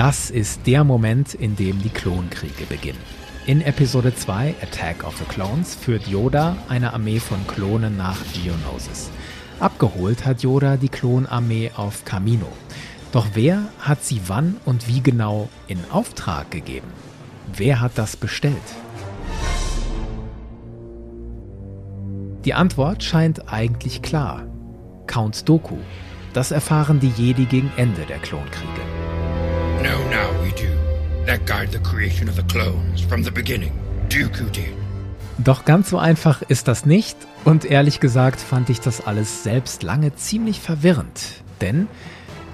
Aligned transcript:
Das 0.00 0.30
ist 0.30 0.66
der 0.66 0.82
Moment, 0.82 1.34
in 1.34 1.56
dem 1.56 1.82
die 1.82 1.90
Klonkriege 1.90 2.64
beginnen. 2.64 3.02
In 3.44 3.60
Episode 3.60 4.14
2, 4.14 4.54
Attack 4.62 5.04
of 5.04 5.14
the 5.18 5.26
Clones, 5.26 5.74
führt 5.74 6.06
Yoda 6.06 6.56
eine 6.70 6.94
Armee 6.94 7.20
von 7.20 7.46
Klonen 7.46 7.98
nach 7.98 8.16
Geonosis. 8.32 9.10
Abgeholt 9.58 10.24
hat 10.24 10.42
Yoda 10.42 10.78
die 10.78 10.88
Klonarmee 10.88 11.72
auf 11.76 12.06
Kamino. 12.06 12.46
Doch 13.12 13.26
wer 13.34 13.64
hat 13.78 14.02
sie 14.02 14.22
wann 14.26 14.56
und 14.64 14.88
wie 14.88 15.02
genau 15.02 15.50
in 15.66 15.78
Auftrag 15.90 16.50
gegeben? 16.50 16.88
Wer 17.54 17.82
hat 17.82 17.92
das 17.96 18.16
bestellt? 18.16 18.56
Die 22.46 22.54
Antwort 22.54 23.04
scheint 23.04 23.52
eigentlich 23.52 24.00
klar. 24.00 24.46
Count 25.06 25.46
Doku. 25.46 25.76
Das 26.32 26.52
erfahren 26.52 27.00
die 27.00 27.12
Jedi 27.18 27.44
gegen 27.44 27.70
Ende 27.76 28.06
der 28.06 28.18
Klonkriege. 28.20 28.99
No, 29.82 29.98
now 30.10 30.30
we 30.42 30.50
do. 30.52 30.68
That 31.26 31.46
guide 31.46 31.72
the 31.72 31.78
creation 31.78 32.28
of 32.28 32.36
the 32.36 32.42
clones 32.42 33.00
from 33.00 33.22
the 33.24 33.30
beginning. 33.30 33.72
Dooku 34.10 34.50
did. 34.50 34.74
Doch 35.38 35.64
ganz 35.64 35.88
so 35.88 35.98
einfach 35.98 36.42
ist 36.42 36.68
das 36.68 36.84
nicht 36.84 37.16
und 37.44 37.64
ehrlich 37.64 37.98
gesagt 37.98 38.40
fand 38.40 38.68
ich 38.68 38.80
das 38.80 39.06
alles 39.06 39.42
selbst 39.42 39.82
lange 39.82 40.14
ziemlich 40.14 40.60
verwirrend. 40.60 41.42
Denn 41.62 41.88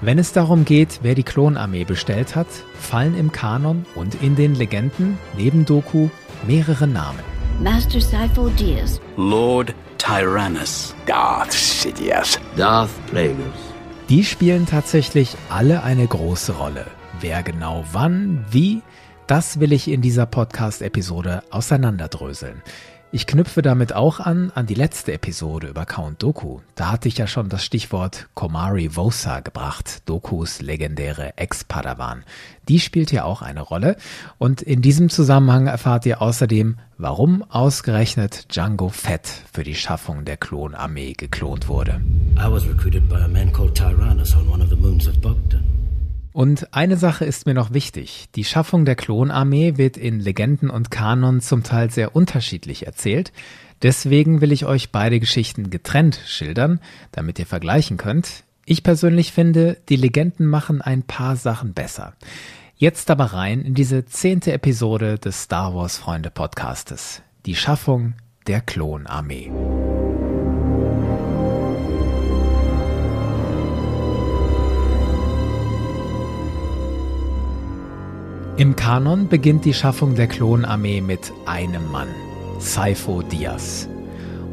wenn 0.03 0.21
es 0.21 0.33
darum 0.33 0.65
geht, 0.65 1.01
wer 1.03 1.17
die 1.17 1.25
Klonarmee 1.25 1.85
bestellt 1.85 2.37
hat, 2.37 2.47
fallen 2.79 3.17
im 3.19 3.33
Kanon 3.33 3.87
und 3.97 4.23
in 4.23 4.37
den 4.37 4.55
Legenden 4.55 5.19
neben 5.37 5.65
Doku 5.65 6.11
mehrere 6.47 6.87
Namen. 6.87 7.25
Master 7.61 8.01
Sifo 8.01 8.51
Dyas, 8.51 9.01
Lord 9.17 9.75
Tyrannus. 9.99 10.95
Darth 11.07 11.53
Sidious. 11.53 12.39
Darth 12.57 12.91
Plagueis. 13.09 13.75
Die 14.09 14.23
spielen 14.23 14.67
tatsächlich 14.67 15.37
alle 15.49 15.83
eine 15.83 16.07
große 16.07 16.53
Rolle. 16.53 16.87
Wer 17.21 17.43
genau 17.43 17.83
wann, 17.93 18.45
wie, 18.51 18.83
das 19.27 19.59
will 19.59 19.73
ich 19.73 19.89
in 19.89 20.03
dieser 20.03 20.27
Podcast-Episode 20.27 21.43
auseinanderdröseln. 21.51 22.63
Ich 23.11 23.27
knüpfe 23.27 23.63
damit 23.63 23.95
auch 23.95 24.21
an 24.21 24.53
an 24.55 24.67
die 24.67 24.75
letzte 24.75 25.15
Episode 25.15 25.69
über 25.69 25.87
Count 25.87 26.23
Doku. 26.23 26.61
Da 26.75 26.91
hatte 26.91 27.09
ich 27.09 27.17
ja 27.17 27.27
schon 27.27 27.49
das 27.49 27.65
Stichwort 27.65 28.29
Komari 28.35 28.95
Vosa 28.95 29.41
gebracht, 29.41 30.03
Dokus 30.05 30.61
legendäre 30.61 31.39
Ex-Padawan. 31.39 32.25
Die 32.69 32.81
spielt 32.81 33.09
hier 33.09 33.25
auch 33.25 33.41
eine 33.41 33.63
Rolle 33.63 33.97
und 34.37 34.61
in 34.61 34.83
diesem 34.83 35.09
Zusammenhang 35.09 35.69
erfahrt 35.69 36.05
ihr 36.05 36.21
außerdem, 36.21 36.77
warum 36.99 37.43
ausgerechnet 37.45 38.55
Django 38.55 38.91
Fett 38.91 39.27
für 39.51 39.65
die 39.65 39.77
Schaffung 39.77 40.27
der 40.27 40.37
Klonarmee 40.37 41.15
geklont 41.15 41.69
wurde. 41.69 42.03
I 42.37 42.51
was 42.51 42.67
recruited 42.67 43.09
by 43.09 43.23
a 43.23 43.29
man 43.29 43.51
called 43.53 43.75
Tyrannus 43.75 44.37
on 44.37 44.51
one 44.51 44.63
of 44.63 44.69
the 44.69 44.77
moons 44.77 45.09
of 45.09 45.19
Bogdan. 45.23 45.86
Und 46.37 46.75
eine 46.75 46.99
Sache 46.99 47.25
ist 47.25 47.47
mir 47.47 47.55
noch 47.55 47.73
wichtig. 47.73 48.27
Die 48.35 48.45
Schaffung 48.45 48.85
der 48.85 48.95
Klonarmee 48.95 49.79
wird 49.79 49.97
in 49.97 50.21
Legenden 50.21 50.69
und 50.69 50.91
Kanon 50.91 51.41
zum 51.41 51.63
Teil 51.63 51.91
sehr 51.91 52.15
unterschiedlich 52.15 52.85
erzählt. 52.85 53.33
Deswegen 53.81 54.43
will 54.43 54.53
ich 54.53 54.67
euch 54.67 54.93
beide 54.93 55.19
Geschichten 55.19 55.71
getrennt 55.71 56.21
schildern, 56.27 56.81
damit 57.11 57.39
ihr 57.39 57.47
vergleichen 57.47 57.97
könnt. 57.97 58.45
Ich 58.67 58.83
persönlich 58.83 59.33
finde, 59.33 59.79
die 59.89 59.97
Legenden 59.97 60.45
machen 60.45 60.83
ein 60.83 61.05
paar 61.05 61.37
Sachen 61.37 61.73
besser. 61.73 62.13
Jetzt 62.77 63.11
aber 63.11 63.33
rein 63.33 63.63
in 63.63 63.73
diese 63.73 64.05
zehnte 64.05 64.53
Episode 64.53 65.19
des 65.19 65.45
Star 65.45 65.75
Wars 65.75 65.97
Freunde 65.97 66.29
Podcastes. 66.29 67.23
Die 67.47 67.55
Schaffung 67.55 68.13
der 68.47 68.61
Klonarmee. 68.61 69.51
Im 78.59 78.75
Kanon 78.75 79.29
beginnt 79.29 79.67
die 79.67 79.75
Schaffung 79.75 80.15
der 80.15 80.29
Klonarmee 80.29 81.03
mit 81.03 81.31
einem 81.45 81.93
Mann, 81.93 82.09
Saifo 82.59 83.21
Dyas. 83.21 83.87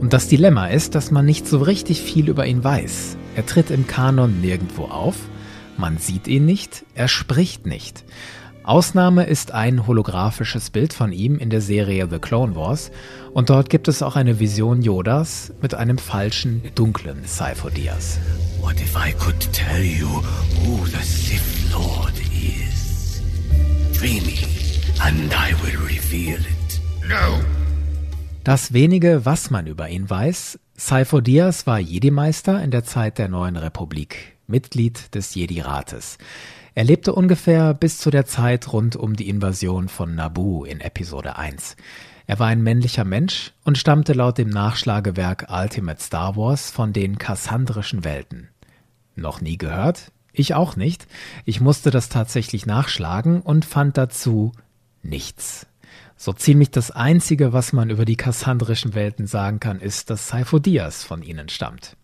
Und 0.02 0.12
das 0.12 0.28
Dilemma 0.28 0.68
ist, 0.68 0.94
dass 0.94 1.09
man 1.09 1.25
nicht 1.25 1.47
so 1.47 1.59
richtig 1.59 2.02
viel 2.02 2.28
über 2.28 2.46
ihn 2.46 2.66
weiß. 2.66 3.16
Er 3.38 3.46
tritt 3.46 3.72
im 3.72 3.88
Kanon 3.88 4.42
nirgendwo 4.42 4.86
auf, 4.88 5.16
man 5.78 6.00
sieht 6.00 6.28
ihn 6.28 6.44
nicht, 6.44 6.84
er 6.96 7.08
spricht 7.08 7.66
nicht. 7.66 8.03
Ausnahme 8.63 9.24
ist 9.24 9.53
ein 9.53 9.88
holographisches 9.88 10.69
Bild 10.69 10.92
von 10.92 11.13
ihm 11.13 11.38
in 11.38 11.50
der 11.50 11.62
Serie 11.62 12.09
The 12.12 12.19
Clone 12.19 12.58
Wars 12.58 12.92
und 13.34 13.50
dort 13.50 13.69
gibt 13.69 13.88
es 13.88 14.03
auch 14.03 14.18
eine 14.18 14.38
Vision 14.38 14.81
Yodas 14.81 15.53
mit 15.62 15.75
einem 15.75 15.97
falschen, 15.97 16.62
dunklen 16.75 17.19
Saifo 17.24 17.69
Dyas. 17.69 18.19
What 18.59 18.81
if 18.81 18.97
I 18.97 19.13
could 19.13 19.40
tell 19.53 19.81
you 19.81 20.08
who 20.08 20.86
the 20.88 21.02
Sith 21.02 21.72
Lord? 21.72 22.13
Me, 24.03 24.19
and 25.02 25.31
I 25.34 25.53
will 25.64 25.80
reveal 25.80 26.38
it. 26.38 26.81
No. 27.08 27.41
Das 28.44 28.74
wenige, 28.74 29.24
was 29.24 29.50
man 29.50 29.66
über 29.66 29.88
ihn 29.88 30.09
weiß, 30.09 30.59
Saifo 30.75 31.22
Dyas 31.22 31.66
war 31.68 31.80
Jedi-Meister 31.80 32.62
in 32.62 32.69
der 32.69 32.84
Zeit 32.84 33.18
der 33.18 33.30
Neuen 33.30 33.56
Republik, 33.56 34.36
Mitglied 34.46 35.16
des 35.16 35.36
Jedi-Rates. 35.36 36.18
Er 36.75 36.84
lebte 36.84 37.16
ungefähr 37.16 37.74
bis 37.74 37.97
zu 37.97 38.09
der 38.09 38.25
Zeit 38.25 38.74
rund 38.74 38.97
um 38.97 39.16
die 39.16 39.30
Invasion 39.30 39.88
von 39.88 40.16
Naboo 40.16 40.66
in 40.66 40.81
Episode 40.81 41.38
1. 41.38 41.78
Er 42.28 42.40
war 42.40 42.47
ein 42.47 42.62
männlicher 42.62 43.06
Mensch 43.06 43.53
und 43.63 43.78
stammte 43.78 44.12
laut 44.12 44.38
dem 44.38 44.50
Nachschlagewerk 44.50 45.47
Ultimate 45.50 46.03
Star 46.03 46.36
Wars 46.36 46.72
von 46.72 46.92
den 46.92 47.18
kassandrischen 47.18 48.03
Welten. 48.03 48.50
Noch 49.16 49.40
nie 49.40 49.58
gehört? 49.58 50.12
Ich 50.33 50.55
auch 50.55 50.75
nicht. 50.75 51.07
Ich 51.45 51.61
musste 51.61 51.91
das 51.91 52.09
tatsächlich 52.09 52.66
nachschlagen 52.66 53.41
und 53.41 53.66
fand 53.66 53.97
dazu 53.97 54.51
nichts. 55.03 55.67
So 56.17 56.33
ziemlich 56.33 56.71
das 56.71 56.89
Einzige, 56.89 57.53
was 57.53 57.71
man 57.71 57.89
über 57.89 58.05
die 58.05 58.16
kassandrischen 58.16 58.95
Welten 58.95 59.27
sagen 59.27 59.59
kann, 59.59 59.79
ist, 59.79 60.09
dass 60.09 60.27
Saifo 60.27 60.57
Dyas 60.57 61.03
von 61.03 61.21
ihnen 61.21 61.49
stammt. 61.49 61.95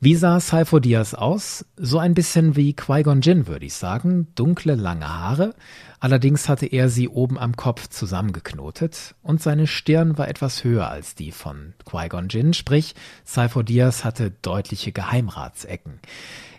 Wie 0.00 0.14
sah 0.14 0.38
Saifo 0.38 0.78
Dyas 0.78 1.14
aus? 1.14 1.64
So 1.76 1.98
ein 1.98 2.14
bisschen 2.14 2.54
wie 2.54 2.74
Qui-Gon 2.74 3.20
Jinn, 3.20 3.48
würde 3.48 3.66
ich 3.66 3.74
sagen. 3.74 4.28
Dunkle, 4.34 4.76
lange 4.76 5.08
Haare. 5.08 5.54
Allerdings 5.98 6.48
hatte 6.48 6.66
er 6.66 6.88
sie 6.88 7.08
oben 7.08 7.36
am 7.38 7.56
Kopf 7.56 7.88
zusammengeknotet 7.88 9.16
und 9.22 9.42
seine 9.42 9.66
Stirn 9.66 10.16
war 10.16 10.28
etwas 10.28 10.62
höher 10.62 10.88
als 10.88 11.16
die 11.16 11.32
von 11.32 11.74
Qui-Gon 11.84 12.28
Jinn, 12.28 12.54
sprich, 12.54 12.94
Saifo 13.24 13.64
Dyas 13.64 14.04
hatte 14.04 14.30
deutliche 14.30 14.92
Geheimratsecken. 14.92 15.98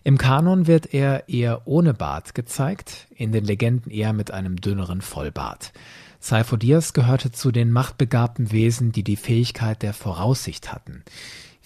Im 0.03 0.17
Kanon 0.17 0.67
wird 0.67 0.93
er 0.93 1.27
eher 1.29 1.67
ohne 1.67 1.93
Bart 1.93 2.33
gezeigt, 2.33 3.07
in 3.15 3.31
den 3.31 3.43
Legenden 3.43 3.91
eher 3.91 4.13
mit 4.13 4.31
einem 4.31 4.55
dünneren 4.57 5.01
Vollbart. 5.01 5.73
Saifo 6.19 6.57
Dyas 6.57 6.93
gehörte 6.93 7.31
zu 7.31 7.51
den 7.51 7.71
machtbegabten 7.71 8.51
Wesen, 8.51 8.91
die 8.91 9.03
die 9.03 9.15
Fähigkeit 9.15 9.81
der 9.81 9.93
Voraussicht 9.93 10.71
hatten. 10.73 11.03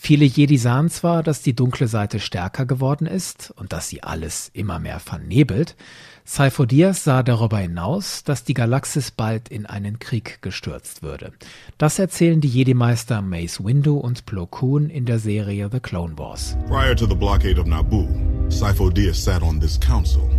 Viele 0.06 0.25
Jedi 0.25 0.58
sahen 0.58 0.90
zwar, 0.90 1.24
dass 1.24 1.44
die 1.44 1.56
dunkle 1.56 1.88
Seite 1.88 2.19
stärker 2.19 2.66
geworden 2.66 3.08
ist 3.08 3.53
und 3.56 3.72
dass 3.72 3.88
sie 3.88 4.03
alles 4.03 4.52
immer 4.53 4.78
mehr 4.78 5.00
vernebelt, 5.00 5.78
Saifo 6.25 6.66
Dyas 6.66 7.06
sah 7.06 7.24
darüber 7.24 7.59
hinaus, 7.59 8.25
dass 8.25 8.44
die 8.44 8.53
Galaxis 8.53 9.12
bald 9.12 9.47
in 9.47 9.66
einen 9.66 10.00
Krieg 10.00 10.41
gestürzt 10.41 11.03
würde. 11.03 11.31
Das 11.78 12.00
erzählen 12.00 12.41
die 12.41 12.50
Jedi-Meister 12.50 13.22
Mace 13.22 13.64
Windu 13.64 13.97
und 13.97 14.25
Plo 14.25 14.46
Koon 14.46 14.90
in 14.90 15.06
der 15.06 15.19
Serie 15.19 15.69
The 15.72 15.80
Clone 15.80 16.18
Wars. 16.18 16.58
Prior 16.68 16.97
to 16.97 17.06
the 17.08 17.16
blockade 17.16 17.58
of 17.58 17.66
Naboo, 17.66 18.09
Sifo 18.50 18.90
Dyas 18.90 19.24
sat 19.24 19.41
on 19.41 19.62
this 19.62 19.80
council 19.80 20.30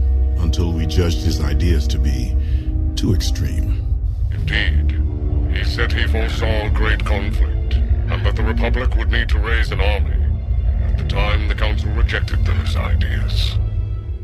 until 0.42 0.75
we 0.75 0.84
judged 0.86 1.22
his 1.22 1.41
ideas 1.41 1.88
to 1.88 1.98
be 1.98 2.36
too 2.96 3.14
extreme. 3.14 3.81
Indeed. 4.31 5.00
He 5.54 5.64
said 5.64 5.91
he 5.91 6.06
foresaw 6.06 6.69
great 6.75 7.02
conflict, 7.02 7.53
and 8.14 8.25
that 8.25 8.37
the 8.37 8.43
Republic 8.43 8.96
would 8.96 9.11
need 9.11 9.28
to 9.28 9.38
raise 9.38 9.72
an 9.72 9.81
army. 9.81 10.14
At 10.88 10.99
the 10.99 11.08
time, 11.08 11.49
the 11.49 11.55
Council 11.55 11.90
rejected 11.96 12.38
those 12.44 12.76
ideas. 12.76 13.58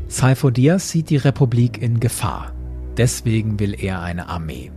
Saifo 0.07 0.49
Dyas 0.49 0.89
sieht 0.89 1.09
die 1.09 1.17
Republik 1.17 1.81
in 1.81 1.99
Gefahr. 1.99 2.53
Deswegen 2.97 3.59
will 3.59 3.75
er 3.77 4.01
eine 4.01 4.27
Armee. 4.27 4.71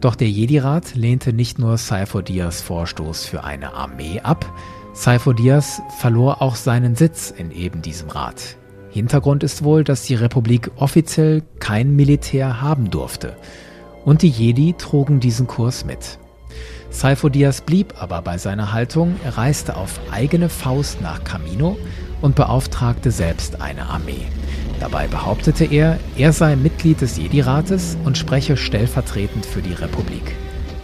Doch 0.00 0.14
der 0.14 0.30
Jedi-Rat 0.30 0.94
lehnte 0.94 1.32
nicht 1.32 1.58
nur 1.58 1.76
Saifo 1.76 2.22
Dyas 2.22 2.62
Vorstoß 2.62 3.26
für 3.26 3.44
eine 3.44 3.74
Armee 3.74 4.20
ab, 4.20 4.50
Saifo 4.92 5.32
Dyas 5.32 5.82
verlor 5.98 6.42
auch 6.42 6.56
seinen 6.56 6.96
Sitz 6.96 7.30
in 7.30 7.50
eben 7.50 7.82
diesem 7.82 8.08
Rat. 8.08 8.56
Hintergrund 8.90 9.42
ist 9.44 9.62
wohl, 9.62 9.84
dass 9.84 10.02
die 10.02 10.14
Republik 10.14 10.70
offiziell 10.76 11.42
kein 11.60 11.94
Militär 11.94 12.60
haben 12.60 12.90
durfte. 12.90 13.36
Und 14.04 14.22
die 14.22 14.28
Jedi 14.28 14.72
trugen 14.72 15.20
diesen 15.20 15.46
Kurs 15.46 15.84
mit. 15.84 16.18
Saifo 16.90 17.28
Dyas 17.28 17.60
blieb 17.60 17.94
aber 18.00 18.20
bei 18.22 18.36
seiner 18.36 18.72
Haltung, 18.72 19.16
er 19.24 19.38
reiste 19.38 19.76
auf 19.76 20.00
eigene 20.10 20.48
Faust 20.48 21.00
nach 21.00 21.22
Camino 21.24 21.78
und 22.20 22.34
beauftragte 22.34 23.10
selbst 23.10 23.60
eine 23.60 23.86
Armee. 23.86 24.26
Dabei 24.80 25.06
behauptete 25.06 25.64
er, 25.64 25.98
er 26.16 26.32
sei 26.32 26.56
Mitglied 26.56 27.00
des 27.00 27.16
Jedi-Rates 27.16 27.96
und 28.04 28.18
spreche 28.18 28.56
stellvertretend 28.56 29.46
für 29.46 29.62
die 29.62 29.74
Republik. 29.74 30.34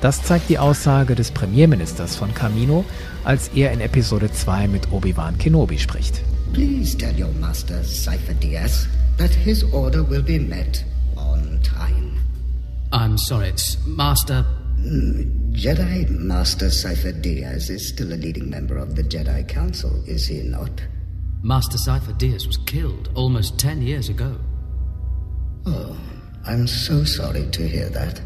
Das 0.00 0.22
zeigt 0.22 0.48
die 0.48 0.58
Aussage 0.58 1.14
des 1.14 1.30
Premierministers 1.30 2.16
von 2.16 2.32
Camino, 2.34 2.84
als 3.24 3.48
er 3.54 3.72
in 3.72 3.80
Episode 3.80 4.30
2 4.30 4.68
mit 4.68 4.92
Obi-Wan 4.92 5.38
Kenobi 5.38 5.78
spricht. 5.78 6.22
Please 6.52 6.96
tell 6.96 7.14
your 7.20 7.32
master, 7.40 7.82
Cypher 7.82 8.34
Diaz, 8.34 8.86
that 9.18 9.30
his 9.30 9.64
order 9.72 10.08
will 10.08 10.22
be 10.22 10.38
met. 10.38 10.84
I'm 12.92 13.18
sorry, 13.18 13.48
it's 13.48 13.76
Master. 13.84 14.44
Jedi 14.78 16.08
Master 16.10 16.70
Cypher 16.70 17.12
Diaz 17.12 17.70
is 17.70 17.88
still 17.88 18.12
a 18.12 18.16
leading 18.16 18.50
member 18.50 18.76
of 18.76 18.94
the 18.94 19.02
Jedi 19.02 19.46
Council, 19.48 20.02
is 20.06 20.26
he 20.26 20.42
not? 20.42 20.82
Master 21.42 21.78
Cypher 21.78 22.12
Diaz 22.12 22.46
was 22.46 22.58
killed 22.66 23.10
almost 23.14 23.58
ten 23.58 23.80
years 23.82 24.08
ago. 24.08 24.36
Oh, 25.66 25.96
I'm 26.46 26.66
so 26.66 27.04
sorry 27.04 27.46
to 27.50 27.62
hear 27.66 27.88
that. 27.90 28.20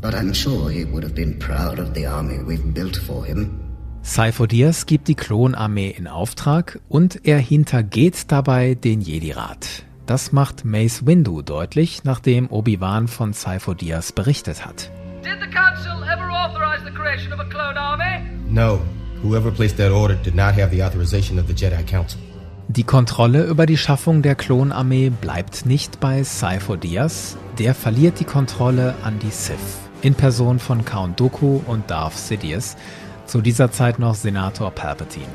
But 0.00 0.14
I'm 0.14 0.32
sure 0.32 0.70
he 0.70 0.84
would 0.84 1.02
have 1.02 1.14
been 1.14 1.38
proud 1.38 1.78
of 1.78 1.94
the 1.94 2.06
army 2.06 2.38
we've 2.42 2.72
built 2.72 2.96
for 2.96 3.24
him. 3.24 3.60
Cypher 4.02 4.46
Diaz 4.46 4.86
gibt 4.86 5.08
die 5.08 5.16
Klonarmee 5.16 5.90
in 5.90 6.06
Auftrag 6.06 6.80
und 6.88 7.26
er 7.26 7.38
hintergeht 7.38 8.30
dabei 8.30 8.74
den 8.74 9.00
Jedi-Rat. 9.00 9.82
Das 10.06 10.30
macht 10.30 10.64
Mace 10.64 11.06
Windu 11.06 11.42
deutlich, 11.42 12.04
nachdem 12.04 12.48
Obi-Wan 12.48 13.08
von 13.08 13.34
Cypher 13.34 13.74
Diaz 13.74 14.12
berichtet 14.12 14.64
hat. 14.64 14.92
Did 15.26 15.40
the 15.40 15.50
Council 15.50 16.04
ever 16.04 16.30
authorize 16.30 16.84
the 16.84 16.92
creation 16.92 17.32
of 17.32 17.40
a 17.40 17.48
clone 17.50 17.76
army? 17.76 18.24
No. 18.48 18.78
Whoever 19.24 19.50
placed 19.50 19.76
that 19.78 19.90
order 19.90 20.14
did 20.14 20.36
not 20.36 20.54
have 20.54 20.70
the 20.70 20.84
authorization 20.84 21.40
of 21.40 21.48
the 21.48 21.52
Jedi 21.52 21.84
Council. 21.84 22.20
Die 22.68 22.84
Kontrolle 22.84 23.42
über 23.42 23.66
die 23.66 23.76
Schaffung 23.76 24.22
der 24.22 24.36
Klonarmee 24.36 25.10
bleibt 25.10 25.66
nicht 25.66 25.98
bei 25.98 26.22
Cypher 26.22 26.76
Diaz, 26.76 27.36
der 27.58 27.74
verliert 27.74 28.20
die 28.20 28.24
Kontrolle 28.24 28.94
an 29.02 29.18
die 29.18 29.30
Sith, 29.30 29.80
in 30.00 30.14
Person 30.14 30.60
von 30.60 30.84
Count 30.84 31.18
Dooku 31.18 31.60
und 31.66 31.90
Darth 31.90 32.16
Sidious, 32.16 32.76
zu 33.26 33.40
dieser 33.40 33.72
Zeit 33.72 33.98
noch 33.98 34.14
Senator 34.14 34.70
Palpatine. 34.70 35.26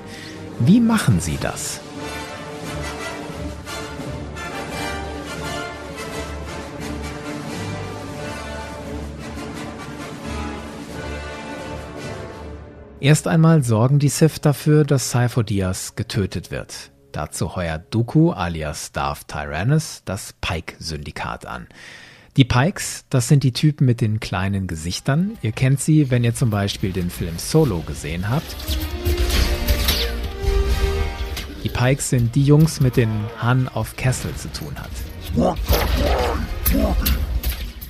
Wie 0.59 0.79
machen 0.79 1.19
sie 1.19 1.37
das? 1.41 1.81
Erst 13.01 13.27
einmal 13.27 13.63
sorgen 13.63 13.97
die 13.97 14.09
Sith 14.09 14.41
dafür, 14.41 14.83
dass 14.83 15.09
Cypher 15.09 15.43
Diaz 15.43 15.95
getötet 15.95 16.51
wird. 16.51 16.91
Dazu 17.11 17.55
heuert 17.55 17.91
Dooku 17.91 18.29
alias 18.29 18.91
Darth 18.91 19.27
Tyrannus 19.27 20.03
das 20.05 20.35
Pike-Syndikat 20.39 21.47
an. 21.47 21.65
Die 22.37 22.45
Pikes, 22.45 23.05
das 23.09 23.27
sind 23.27 23.43
die 23.43 23.53
Typen 23.53 23.87
mit 23.87 24.01
den 24.01 24.19
kleinen 24.19 24.67
Gesichtern. 24.67 25.35
Ihr 25.41 25.51
kennt 25.51 25.81
sie, 25.81 26.11
wenn 26.11 26.23
ihr 26.23 26.35
zum 26.35 26.51
Beispiel 26.51 26.91
den 26.93 27.09
Film 27.09 27.39
Solo 27.39 27.79
gesehen 27.79 28.29
habt. 28.29 28.55
Die 31.63 31.69
Pikes 31.69 32.11
sind 32.11 32.35
die 32.35 32.43
Jungs, 32.43 32.81
mit 32.81 32.97
denen 32.97 33.25
Han 33.39 33.67
auf 33.67 33.95
Castle 33.95 34.35
zu 34.35 34.51
tun 34.53 34.75
hat. 34.77 35.55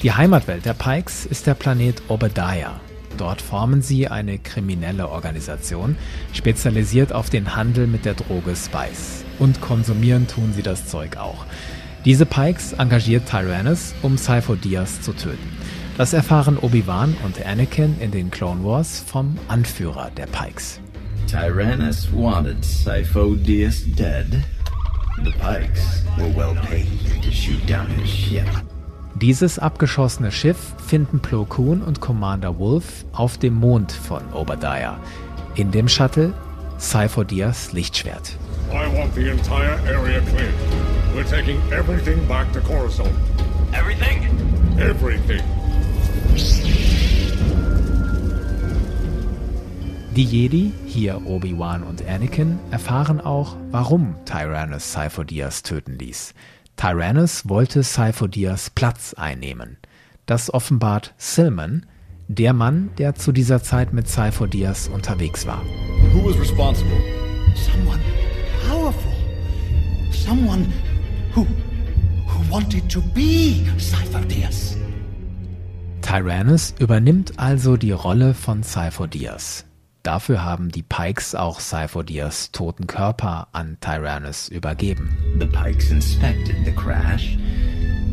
Die 0.02 0.14
Heimatwelt 0.14 0.64
der 0.64 0.74
Pikes 0.74 1.26
ist 1.26 1.48
der 1.48 1.56
Planet 1.56 2.02
Obadiah. 2.08 2.80
Dort 3.18 3.42
formen 3.42 3.82
sie 3.82 4.08
eine 4.08 4.40
kriminelle 4.40 5.10
Organisation, 5.10 5.96
spezialisiert 6.34 7.14
auf 7.14 7.30
den 7.30 7.56
Handel 7.56 7.88
mit 7.88 8.06
der 8.06 8.14
Droge 8.14 8.56
Spice. 8.56 9.24
Und 9.40 9.62
konsumieren 9.62 10.28
tun 10.28 10.54
sie 10.54 10.64
das 10.64 10.88
Zeug 10.88 11.18
auch. 11.18 11.46
Diese 12.06 12.26
Pikes 12.26 12.74
engagiert 12.74 13.30
Tyrannus, 13.30 13.94
um 14.02 14.18
Cypher 14.18 14.56
Diaz 14.56 15.02
zu 15.02 15.14
töten. 15.14 15.58
Das 15.98 16.14
erfahren 16.14 16.58
Obi-Wan 16.58 17.16
und 17.24 17.46
Anakin 17.46 17.96
in 18.00 18.12
den 18.12 18.32
Clone 18.32 18.64
Wars 18.64 19.04
vom 19.06 19.38
Anführer 19.48 20.10
der 20.18 20.26
Pikes. 20.26 20.80
Tyrannus 21.28 22.10
wanted 22.12 22.64
Cypher 22.66 23.36
Diaz 23.36 23.84
dead. 23.96 24.44
The 25.24 25.32
Pikes 25.32 26.04
were 26.18 26.34
well 26.36 26.56
paid 26.56 26.88
to 27.22 27.32
shoot 27.32 27.64
down 27.68 27.88
his 27.88 28.10
ship. 28.10 28.48
Dieses 29.22 29.60
abgeschossene 29.60 30.32
Schiff 30.32 30.58
finden 30.84 31.20
Plo 31.20 31.46
Koon 31.46 31.84
und 31.84 32.02
Commander 32.02 32.58
Wolf 32.58 33.06
auf 33.14 33.38
dem 33.38 33.54
Mond 33.54 33.92
von 33.92 34.24
Obadiah. 34.34 35.00
In 35.54 35.70
dem 35.70 35.88
Shuttle 35.88 36.34
Cypher 36.80 37.24
Diaz 37.24 37.72
Lichtschwert. 37.72 38.36
I 38.72 38.88
want 38.98 39.14
the 39.14 39.30
entire 39.30 39.78
area 39.86 40.22
cleared. 40.22 40.56
We're 41.14 41.30
taking 41.30 41.60
everything 41.72 42.28
back 42.28 42.52
to 42.54 42.62
Coruscant. 42.62 43.12
Everything? 43.74 44.28
Everything. 44.80 45.44
Die 50.16 50.26
Jedi, 50.26 50.74
hier 50.88 51.22
Obi-Wan 51.28 51.84
und 51.84 52.04
Anakin, 52.08 52.58
erfahren 52.72 53.22
auch, 53.22 53.56
warum 53.70 54.16
Tyrannus 54.26 54.92
Cypher 54.92 55.26
Diaz 55.26 55.62
töten 55.62 56.00
ließ. 56.00 56.34
Tyrannus 56.82 57.48
wollte 57.48 57.84
Cypher 57.84 58.28
Diaz 58.28 58.72
Platz 58.72 59.14
einnehmen. 59.14 59.78
Das 60.26 60.52
offenbart 60.52 61.14
Silman, 61.16 61.86
der 62.28 62.54
Mann, 62.54 62.90
der 62.98 63.14
zu 63.14 63.32
dieser 63.32 63.62
Zeit 63.62 63.94
mit 63.94 64.08
Cypher 64.08 64.48
Diaz 64.48 64.90
unterwegs 64.92 65.46
war. 65.46 65.62
Who 66.12 66.28
was 66.28 66.40
responsible? 66.40 66.98
Someone 67.54 68.00
powerful. 68.68 69.12
Someone 70.12 70.74
who 71.36 71.46
who 72.26 72.52
wanted 72.52 72.90
to 72.90 73.00
be. 73.14 73.64
Tyrannus 76.02 76.74
übernimmt 76.80 77.38
also 77.38 77.78
die 77.78 77.92
Rolle 77.92 78.34
von 78.34 78.64
Cypher 78.64 79.08
Diaz. 79.08 79.66
Dafür 80.04 80.44
haben 80.44 80.70
die 80.70 80.84
Pikes 80.84 81.36
auch 81.36 81.60
Cypher 81.60 82.04
Diaz 82.04 82.52
toten 82.52 82.88
Körper 82.88 83.48
an 83.52 83.78
Tyrannus 83.82 84.48
übergeben. 84.48 85.16
The 85.40 85.46
Pikes 85.46 85.92
inspected 85.92 86.56
the 86.66 86.72
crash 86.72 87.38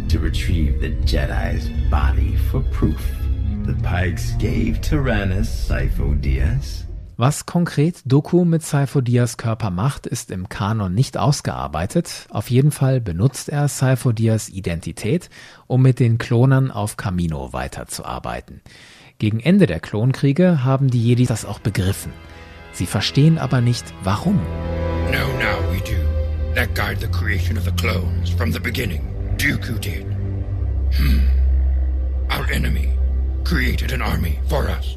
to 0.08 0.19
retrieve 0.19 0.81
the 0.81 0.94
Jedi's 1.06 1.70
body 1.90 2.37
for 2.50 2.62
proof. 2.70 3.00
The 3.67 3.75
Pikes 3.82 4.37
gave 4.38 4.81
Tyrannus 4.81 5.67
Cypher 5.67 6.14
Diaz 6.14 6.85
was 7.19 7.46
konkret 7.46 8.00
Doku 8.05 8.44
mit 8.44 8.62
Cypher 8.62 9.02
Diaz 9.02 9.37
Körper 9.37 9.70
macht, 9.70 10.06
ist 10.06 10.31
im 10.31 10.49
Kanon 10.49 10.94
nicht 10.94 11.17
ausgearbeitet. 11.19 12.29
Auf 12.31 12.49
jeden 12.49 12.70
Fall 12.70 13.00
benutzt 13.00 13.49
er 13.49 13.67
Cypher 13.67 14.12
Diaz 14.12 14.49
Identität, 14.49 15.29
um 15.67 15.82
mit 15.82 15.99
den 15.99 16.19
Klonern 16.19 16.70
auf 16.70 16.96
Camino 16.96 17.52
weiterzuarbeiten. 17.52 18.61
Gegen 19.20 19.40
Ende 19.40 19.66
der 19.66 19.80
Klonkriege 19.80 20.62
haben 20.62 20.90
die 20.90 21.02
Jedi 21.02 21.26
das 21.26 21.44
auch 21.44 21.58
begriffen. 21.58 22.12
Sie 22.72 22.87
verstehen 22.87 23.37
aber 23.37 23.60
nicht, 23.60 23.84
warum. 24.04 24.37
No, 25.10 25.26
now 25.40 25.58
we 25.72 25.78
do. 25.78 25.98
That 26.54 26.72
guide 26.76 27.00
the 27.00 27.08
creation 27.08 27.58
of 27.58 27.64
the 27.64 27.72
clones 27.72 28.30
from 28.30 28.52
the 28.52 28.60
beginning. 28.60 29.00
Dooku 29.37 29.76
did. 29.80 30.04
Hmm. 30.96 31.26
Our 32.30 32.48
enemy 32.52 32.96
created 33.42 33.92
an 33.92 34.02
army 34.02 34.38
for 34.48 34.68
us. 34.68 34.96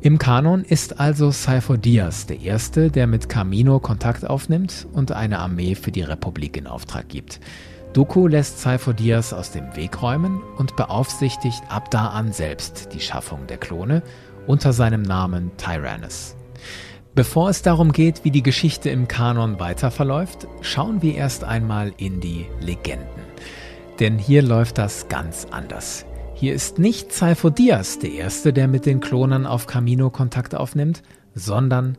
Im 0.00 0.18
Kanon 0.18 0.64
ist 0.64 0.98
also 0.98 1.30
Cypher 1.30 1.78
Diaz 1.78 2.26
der 2.26 2.40
Erste, 2.40 2.90
der 2.90 3.06
mit 3.06 3.28
Camino 3.28 3.78
Kontakt 3.78 4.28
aufnimmt 4.28 4.88
und 4.92 5.12
eine 5.12 5.38
Armee 5.38 5.76
für 5.76 5.92
die 5.92 6.02
Republik 6.02 6.56
in 6.56 6.66
Auftrag 6.66 7.08
gibt. 7.08 7.38
Doku 7.92 8.28
lässt 8.28 8.60
Cypher 8.60 8.94
Diaz 8.94 9.32
aus 9.32 9.50
dem 9.50 9.74
Weg 9.74 10.00
räumen 10.00 10.40
und 10.56 10.76
beaufsichtigt 10.76 11.60
ab 11.68 11.90
da 11.90 12.06
an 12.08 12.32
selbst 12.32 12.94
die 12.94 13.00
Schaffung 13.00 13.48
der 13.48 13.58
Klone 13.58 14.04
unter 14.46 14.72
seinem 14.72 15.02
Namen 15.02 15.50
Tyrannus. 15.56 16.36
Bevor 17.16 17.50
es 17.50 17.62
darum 17.62 17.90
geht, 17.90 18.24
wie 18.24 18.30
die 18.30 18.44
Geschichte 18.44 18.90
im 18.90 19.08
Kanon 19.08 19.58
weiterverläuft, 19.58 20.46
schauen 20.60 21.02
wir 21.02 21.16
erst 21.16 21.42
einmal 21.42 21.92
in 21.96 22.20
die 22.20 22.46
Legenden. 22.60 23.24
Denn 23.98 24.18
hier 24.18 24.42
läuft 24.42 24.78
das 24.78 25.08
ganz 25.08 25.48
anders. 25.50 26.06
Hier 26.34 26.54
ist 26.54 26.78
nicht 26.78 27.12
Cypher 27.12 27.50
Diaz 27.50 27.98
der 27.98 28.12
Erste, 28.12 28.52
der 28.52 28.68
mit 28.68 28.86
den 28.86 29.00
Klonern 29.00 29.46
auf 29.46 29.66
Camino 29.66 30.10
Kontakt 30.10 30.54
aufnimmt, 30.54 31.02
sondern 31.34 31.98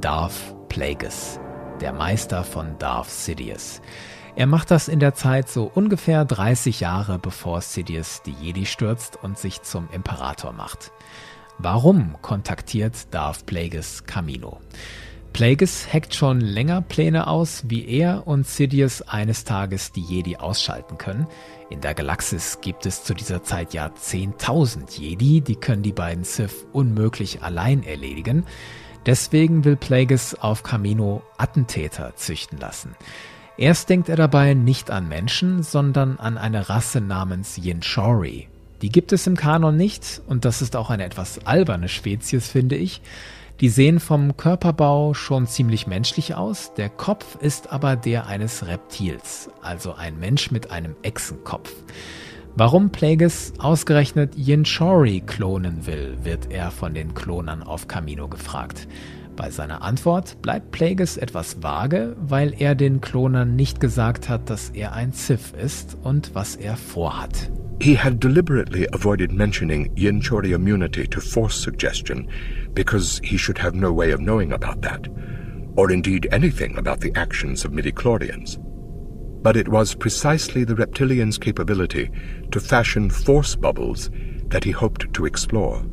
Darth 0.00 0.56
Plagueis, 0.70 1.38
der 1.82 1.92
Meister 1.92 2.42
von 2.42 2.78
Darth 2.78 3.10
Sidious. 3.10 3.82
Er 4.36 4.46
macht 4.46 4.70
das 4.70 4.88
in 4.88 5.00
der 5.00 5.14
Zeit 5.14 5.48
so 5.48 5.64
ungefähr 5.74 6.26
30 6.26 6.80
Jahre 6.80 7.18
bevor 7.18 7.62
Sidious 7.62 8.20
die 8.20 8.32
Jedi 8.32 8.66
stürzt 8.66 9.18
und 9.22 9.38
sich 9.38 9.62
zum 9.62 9.88
Imperator 9.92 10.52
macht. 10.52 10.92
Warum 11.56 12.20
kontaktiert 12.20 13.14
Darth 13.14 13.46
Plagueis 13.46 14.04
Camino? 14.04 14.60
Plagueis 15.32 15.88
hackt 15.90 16.14
schon 16.14 16.42
länger 16.42 16.82
Pläne 16.82 17.28
aus, 17.28 17.64
wie 17.68 17.86
er 17.88 18.26
und 18.26 18.46
Sidious 18.46 19.00
eines 19.00 19.44
Tages 19.44 19.92
die 19.92 20.02
Jedi 20.02 20.36
ausschalten 20.36 20.98
können. 20.98 21.26
In 21.70 21.80
der 21.80 21.94
Galaxis 21.94 22.60
gibt 22.60 22.84
es 22.84 23.04
zu 23.04 23.14
dieser 23.14 23.42
Zeit 23.42 23.72
ja 23.72 23.86
10.000 23.86 25.00
Jedi, 25.00 25.40
die 25.40 25.56
können 25.56 25.82
die 25.82 25.92
beiden 25.92 26.24
Sith 26.24 26.66
unmöglich 26.74 27.42
allein 27.42 27.82
erledigen. 27.82 28.44
Deswegen 29.06 29.64
will 29.64 29.76
Plagueis 29.76 30.34
auf 30.34 30.62
Camino 30.62 31.22
Attentäter 31.38 32.14
züchten 32.16 32.58
lassen. 32.58 32.94
Erst 33.58 33.88
denkt 33.88 34.10
er 34.10 34.16
dabei 34.16 34.52
nicht 34.52 34.90
an 34.90 35.08
Menschen, 35.08 35.62
sondern 35.62 36.18
an 36.18 36.36
eine 36.36 36.68
Rasse 36.68 37.00
namens 37.00 37.56
Yinchori. 37.56 38.48
Die 38.82 38.90
gibt 38.90 39.12
es 39.12 39.26
im 39.26 39.36
Kanon 39.36 39.76
nicht 39.76 40.20
und 40.26 40.44
das 40.44 40.60
ist 40.60 40.76
auch 40.76 40.90
eine 40.90 41.04
etwas 41.04 41.46
alberne 41.46 41.88
Spezies, 41.88 42.48
finde 42.48 42.76
ich. 42.76 43.00
Die 43.60 43.70
sehen 43.70 44.00
vom 44.00 44.36
Körperbau 44.36 45.14
schon 45.14 45.46
ziemlich 45.46 45.86
menschlich 45.86 46.34
aus, 46.34 46.74
der 46.74 46.90
Kopf 46.90 47.36
ist 47.40 47.72
aber 47.72 47.96
der 47.96 48.26
eines 48.26 48.66
Reptils, 48.66 49.48
also 49.62 49.94
ein 49.94 50.18
Mensch 50.18 50.50
mit 50.50 50.70
einem 50.70 50.94
Echsenkopf. 51.00 51.72
Warum 52.54 52.90
Plagueis 52.90 53.54
ausgerechnet 53.58 54.34
Yinchori 54.36 55.22
klonen 55.26 55.86
will, 55.86 56.18
wird 56.22 56.50
er 56.50 56.70
von 56.70 56.92
den 56.92 57.14
Klonern 57.14 57.62
auf 57.62 57.88
Camino 57.88 58.28
gefragt. 58.28 58.86
Bei 59.36 59.50
seiner 59.50 59.82
Antwort 59.82 60.40
bleibt 60.40 60.70
Plagueis 60.70 61.18
etwas 61.18 61.62
vage, 61.62 62.16
weil 62.18 62.54
er 62.58 62.74
den 62.74 63.02
Klonern 63.02 63.54
nicht 63.54 63.80
gesagt 63.80 64.30
hat, 64.30 64.48
dass 64.48 64.70
er 64.70 64.94
ein 64.94 65.12
Sith 65.12 65.52
ist 65.52 65.96
und 66.02 66.34
was 66.34 66.56
er 66.56 66.76
vorhat. 66.76 67.50
He 67.78 67.94
had 67.94 68.18
deliberately 68.20 68.88
avoided 68.94 69.32
mentioning 69.32 69.94
Yinchori 69.94 70.54
immunity 70.54 71.06
to 71.06 71.20
force 71.20 71.54
suggestion 71.54 72.26
because 72.72 73.20
he 73.22 73.36
should 73.36 73.58
have 73.58 73.76
no 73.76 73.92
way 73.92 74.12
of 74.12 74.20
knowing 74.20 74.52
about 74.52 74.80
that, 74.80 75.08
or 75.76 75.90
indeed 75.90 76.26
anything 76.32 76.78
about 76.78 77.00
the 77.00 77.12
actions 77.14 77.66
of 77.66 77.72
midichlorians. 77.72 78.58
But 79.42 79.56
it 79.56 79.68
was 79.68 79.94
precisely 79.94 80.64
the 80.64 80.74
reptilian's 80.74 81.36
capability 81.36 82.10
to 82.50 82.58
fashion 82.58 83.10
force 83.10 83.54
bubbles 83.54 84.10
that 84.48 84.64
he 84.64 84.70
hoped 84.70 85.12
to 85.12 85.26
explore. 85.26 85.84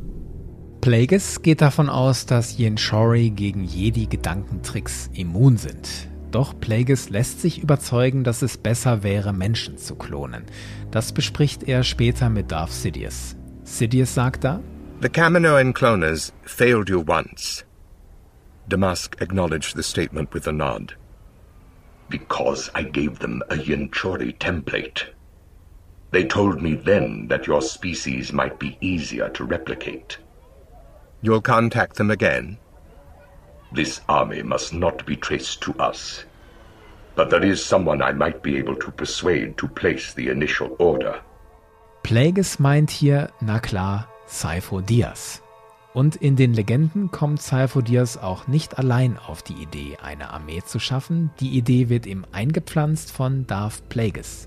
Plagueis 0.84 1.40
geht 1.40 1.62
davon 1.62 1.88
aus, 1.88 2.26
dass 2.26 2.58
Yinchori 2.58 3.30
gegen 3.30 3.64
Jedi-Gedankentricks 3.64 5.08
immun 5.14 5.56
sind. 5.56 6.10
Doch 6.30 6.52
Plagueis 6.60 7.08
lässt 7.08 7.40
sich 7.40 7.62
überzeugen, 7.62 8.22
dass 8.22 8.42
es 8.42 8.58
besser 8.58 9.02
wäre, 9.02 9.32
Menschen 9.32 9.78
zu 9.78 9.94
klonen. 9.94 10.44
Das 10.90 11.12
bespricht 11.12 11.62
er 11.62 11.84
später 11.84 12.28
mit 12.28 12.52
Darth 12.52 12.72
Sidious. 12.72 13.34
Sidious 13.62 14.12
sagt 14.12 14.44
da, 14.44 14.60
The 15.00 15.08
Kaminoan 15.08 15.72
cloners 15.72 16.34
failed 16.42 16.90
you 16.90 17.02
once. 17.08 17.64
Damask 18.68 19.16
acknowledged 19.22 19.76
the 19.76 19.82
statement 19.82 20.34
with 20.34 20.46
a 20.46 20.52
nod. 20.52 20.94
Because 22.10 22.70
I 22.74 22.82
gave 22.82 23.20
them 23.20 23.42
a 23.48 23.54
Yinchori 23.54 24.36
template. 24.36 25.14
They 26.10 26.24
told 26.24 26.60
me 26.60 26.74
then 26.74 27.28
that 27.28 27.46
your 27.46 27.62
species 27.62 28.34
might 28.34 28.58
be 28.58 28.76
easier 28.82 29.30
to 29.30 29.44
replicate. 29.46 30.18
You'll 31.24 31.40
contact 31.40 31.96
them 31.96 32.10
again? 32.10 32.58
This 33.72 34.02
army 34.10 34.42
must 34.42 34.74
not 34.74 35.06
be 35.06 35.16
traced 35.16 35.62
to 35.62 35.72
us. 35.78 36.26
But 37.16 37.30
there 37.30 37.42
is 37.42 37.64
someone 37.64 38.02
I 38.02 38.12
might 38.12 38.42
be 38.42 38.58
able 38.58 38.76
to 38.76 38.90
persuade 38.90 39.56
to 39.56 39.66
place 39.66 40.12
the 40.12 40.28
initial 40.28 40.76
order. 40.78 41.14
Plagueis 42.02 42.58
meint 42.58 42.90
hier, 42.90 43.30
na 43.40 43.58
klar, 43.58 44.06
Saifo 44.26 44.82
Diaz. 44.82 45.40
Und 45.94 46.14
in 46.16 46.36
den 46.36 46.52
Legenden 46.52 47.10
kommt 47.10 47.40
Saifo 47.40 47.80
Diaz 47.80 48.18
auch 48.18 48.46
nicht 48.46 48.78
allein 48.78 49.16
auf 49.16 49.42
die 49.42 49.54
Idee, 49.54 49.96
eine 50.02 50.28
Armee 50.28 50.60
zu 50.62 50.78
schaffen. 50.78 51.30
Die 51.40 51.56
Idee 51.56 51.88
wird 51.88 52.04
ihm 52.04 52.26
eingepflanzt 52.32 53.10
von 53.10 53.46
Darth 53.46 53.88
Plagueis. 53.88 54.46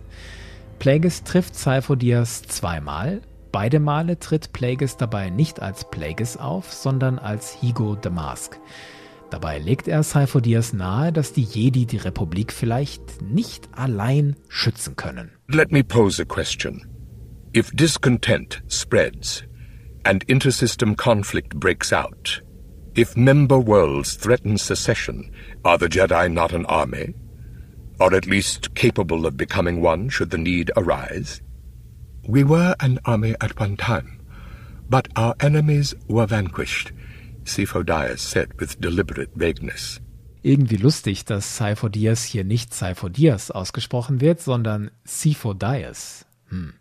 Plagueis 0.78 1.24
trifft 1.24 1.56
Saifo 1.56 1.96
Diaz 1.96 2.44
zweimal, 2.44 3.22
Beide 3.58 3.80
Male 3.80 4.20
tritt 4.20 4.54
Plagueis 4.54 4.98
dabei 4.98 5.32
nicht 5.32 5.64
als 5.64 5.90
Plagueis 5.90 6.38
auf, 6.38 6.72
sondern 6.72 7.18
als 7.18 7.52
Higo 7.60 7.98
the 8.04 8.12
Mask. 8.12 8.60
Dabei 9.32 9.58
legt 9.58 9.88
er 9.88 10.04
Sifo-Dyas 10.04 10.74
nahe, 10.74 11.12
dass 11.12 11.34
die 11.34 11.42
Jedi 11.42 11.88
die 11.88 11.98
Republik 11.98 12.54
vielleicht 12.54 13.20
nicht 13.24 13.70
allein 13.72 14.36
schützen 14.48 14.96
können. 14.96 15.32
Let 15.48 15.72
me 15.72 15.84
pose 15.84 16.22
a 16.22 16.26
question. 16.26 16.86
If 17.52 17.72
discontent 17.72 18.62
spreads 18.70 19.44
and 20.04 20.24
intersystem 20.26 20.96
conflict 20.96 21.60
breaks 21.60 21.92
out, 21.92 22.44
if 22.96 23.16
member 23.16 23.58
worlds 23.58 24.20
threaten 24.20 24.60
secession, 24.60 25.32
are 25.64 25.80
the 25.80 25.88
Jedi 25.88 26.32
not 26.32 26.54
an 26.54 26.68
army? 26.68 27.16
Or 28.00 28.14
at 28.14 28.28
least 28.28 28.76
capable 28.76 29.26
of 29.26 29.36
becoming 29.36 29.82
one 29.82 30.10
should 30.10 30.30
the 30.30 30.38
need 30.38 30.70
arise? 30.78 31.42
We 32.28 32.44
were 32.44 32.76
an 32.80 33.00
army 33.06 33.36
at 33.40 33.58
one 33.58 33.78
time, 33.78 34.20
but 34.90 35.08
our 35.18 35.34
enemies 35.40 35.96
were 36.10 36.28
vanquished, 36.28 36.92
Sifo-Dyas 37.46 38.20
said 38.20 38.60
with 38.60 38.82
deliberate 38.82 39.32
vagueness. 39.34 40.02
Irgendwie 40.44 40.76
lustig, 40.76 41.24
dass 41.24 41.56
Sifo-Dyas 41.56 42.26
hier 42.26 42.44
nicht 42.44 42.74
Sifo-Dyas 42.74 43.52
ausgesprochen 43.52 44.20
wird, 44.20 44.42
sondern 44.42 44.92
Sifo-Dyas. 45.06 46.26
Hm. 46.50 46.74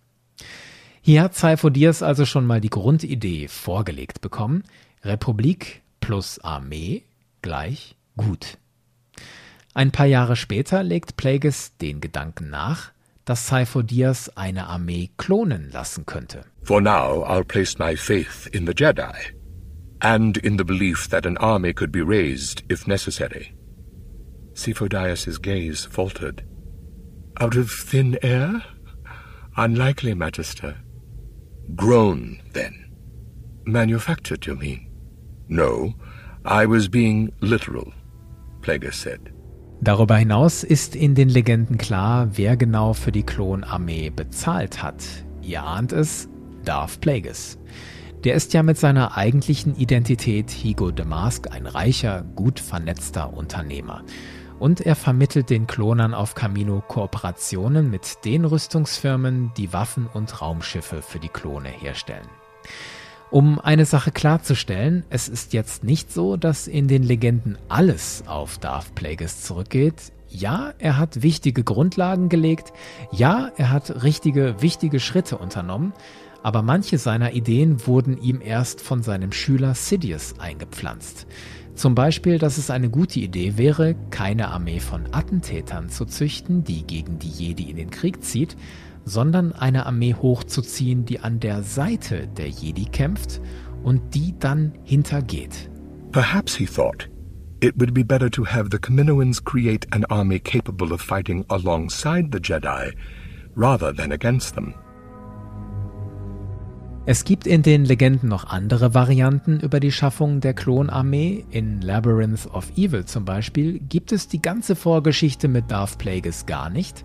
Hier 1.01 1.23
hat 1.23 1.37
Sifo-Dyas 1.37 2.03
also 2.03 2.27
schon 2.27 2.45
mal 2.45 2.61
die 2.61 2.71
Grundidee 2.71 3.47
vorgelegt 3.47 4.21
bekommen. 4.21 4.65
Republik 5.05 5.83
plus 6.01 6.41
Armee 6.41 7.05
gleich 7.41 7.95
gut. 8.17 8.59
Ein 9.75 9.93
paar 9.93 10.07
Jahre 10.07 10.35
später 10.35 10.83
legt 10.83 11.17
Plagueis 11.17 11.77
den 11.77 12.01
Gedanken 12.01 12.51
nach, 12.51 12.91
dass 13.27 13.49
Saifo 13.49 13.83
Diaz 13.83 14.31
eine 14.37 14.69
Armee 14.69 15.11
klonen 15.19 15.71
lassen 15.71 16.07
könnte. 16.07 16.45
For 16.63 16.81
now, 16.81 17.23
I'll 17.25 17.45
place 17.45 17.79
my 17.79 17.97
faith 17.97 18.49
in 18.53 18.65
the 18.65 18.73
Jedi, 18.73 19.15
and 20.01 20.37
in 20.39 20.57
the 20.57 20.65
belief 20.65 21.09
that 21.11 21.27
an 21.27 21.37
army 21.39 21.75
could 21.75 21.93
be 21.93 22.03
raised 22.03 22.63
if 22.71 22.87
necessary. 22.87 23.53
Sifo-Dyas's 24.55 25.39
gaze 25.39 25.85
faltered. 25.85 26.45
Out 27.39 27.57
of 27.57 27.71
thin 27.71 28.19
air? 28.23 28.65
Unlikely, 29.57 30.15
Magister. 30.15 30.77
Grown, 31.75 32.41
then. 32.53 32.93
Manufactured, 33.65 34.47
you 34.47 34.55
mean? 34.55 34.89
No, 35.49 35.95
I 36.45 36.65
was 36.65 36.89
being 36.89 37.33
literal, 37.41 37.93
Plagueis 38.61 38.95
said. 38.95 39.33
Darüber 39.81 40.17
hinaus 40.17 40.65
ist 40.65 40.97
in 40.97 41.15
den 41.15 41.29
Legenden 41.29 41.77
klar, 41.77 42.31
wer 42.33 42.57
genau 42.57 42.95
für 42.95 43.13
die 43.13 43.23
Klonarmee 43.23 44.11
bezahlt 44.11 44.83
hat. 44.83 45.05
Ihr 45.43 45.63
ahnt 45.63 45.93
es, 45.93 46.29
Darth 46.65 47.01
Plagueis. 47.01 47.59
Der 48.25 48.35
ist 48.35 48.55
ja 48.55 48.63
mit 48.63 48.79
seiner 48.79 49.17
eigentlichen 49.17 49.77
Identität 49.77 50.51
Higo 50.51 50.91
Damask 50.91 51.53
ein 51.53 51.67
reicher, 51.67 52.23
gut 52.35 52.59
vernetzter 52.59 53.35
Unternehmer. 53.35 54.03
Und 54.59 54.81
er 54.81 54.97
vermittelt 54.97 55.51
den 55.51 55.67
Klonern 55.67 56.15
auf 56.15 56.35
Camino 56.35 56.81
Kooperationen 56.81 57.91
mit 57.91 58.25
den 58.25 58.47
Rüstungsfirmen, 58.47 59.53
die 59.59 59.73
Waffen 59.75 60.09
und 60.13 60.41
Raumschiffe 60.41 61.03
für 61.03 61.19
die 61.19 61.29
Klone 61.29 61.69
herstellen. 61.69 62.29
Um 63.31 63.59
eine 63.59 63.87
Sache 63.87 64.13
klarzustellen, 64.13 65.05
es 65.11 65.29
ist 65.29 65.53
jetzt 65.53 65.83
nicht 65.83 66.13
so, 66.13 66.37
dass 66.37 66.69
in 66.69 66.87
den 66.87 67.03
Legenden 67.03 67.59
alles 67.69 68.23
auf 68.27 68.59
Darth 68.59 68.95
Plagueis 68.95 69.43
zurückgeht. 69.43 70.13
Ja, 70.29 70.75
er 70.79 70.97
hat 70.97 71.23
wichtige 71.23 71.65
Grundlagen 71.65 72.29
gelegt, 72.29 72.73
ja, 73.11 73.51
er 73.57 73.71
hat 73.71 74.05
richtige, 74.05 74.61
wichtige 74.61 75.01
Schritte 75.01 75.39
unternommen, 75.39 75.93
aber 76.43 76.63
manche 76.63 76.99
seiner 76.99 77.33
Ideen 77.33 77.87
wurden 77.87 78.21
ihm 78.23 78.41
erst 78.41 78.81
von 78.81 79.03
seinem 79.03 79.33
Schüler 79.33 79.75
Sidious 79.75 80.39
eingepflanzt. 80.39 81.27
Zum 81.75 81.95
Beispiel, 81.95 82.39
dass 82.39 82.59
es 82.59 82.71
eine 82.71 82.89
gute 82.89 83.21
Idee 83.21 83.59
wäre, 83.59 83.97
keine 84.11 84.49
Armee 84.49 84.81
von 84.81 85.13
Attentätern 85.13 85.91
zu 85.91 86.05
züchten, 86.07 86.65
die 86.65 86.87
gegen 86.87 87.19
die 87.19 87.29
Jedi 87.29 87.71
in 87.71 87.77
den 87.77 87.91
Krieg 87.91 88.23
zieht, 88.23 88.57
sondern 89.07 89.53
eine 89.53 89.87
Armee 89.87 90.15
hochzuziehen, 90.15 91.07
die 91.07 91.21
an 91.21 91.41
der 91.41 91.63
Seite 91.63 92.29
der 92.29 92.49
Jedi 92.49 92.85
kämpft 92.85 93.41
und 93.83 94.15
die 94.15 94.35
dann 94.39 94.73
hintergeht. 94.83 95.71
Perhaps 96.13 96.57
he 96.57 96.67
thought 96.67 97.09
it 97.61 97.75
would 97.79 97.95
be 97.95 98.05
better 98.05 98.31
to 98.31 98.45
have 98.45 98.69
the 98.71 98.79
Kaminoans 98.79 99.43
create 99.43 99.87
an 99.93 100.05
army 100.07 100.39
capable 100.39 100.93
of 100.93 101.01
fighting 101.01 101.45
alongside 101.49 102.29
the 102.33 102.39
Jedi 102.39 102.93
rather 103.55 103.95
than 103.95 104.13
against 104.13 104.55
them. 104.55 104.75
Es 107.09 107.25
gibt 107.25 107.47
in 107.47 107.63
den 107.63 107.85
Legenden 107.85 108.29
noch 108.29 108.49
andere 108.49 108.93
Varianten 108.93 109.61
über 109.61 109.79
die 109.79 109.93
Schaffung 109.93 110.41
der 110.41 110.55
Klonarmee. 110.55 111.45
In 111.51 111.81
Labyrinth 111.81 112.49
of 112.53 112.77
Evil 112.77 113.05
zum 113.05 113.25
Beispiel 113.25 113.79
gibt 113.79 114.11
es 114.11 114.27
die 114.27 114.43
ganze 114.43 114.75
Vorgeschichte 114.75 115.47
mit 115.47 115.71
Darth 115.71 115.99
Plagueis 115.99 116.47
gar 116.47 116.69
nicht. 116.69 117.05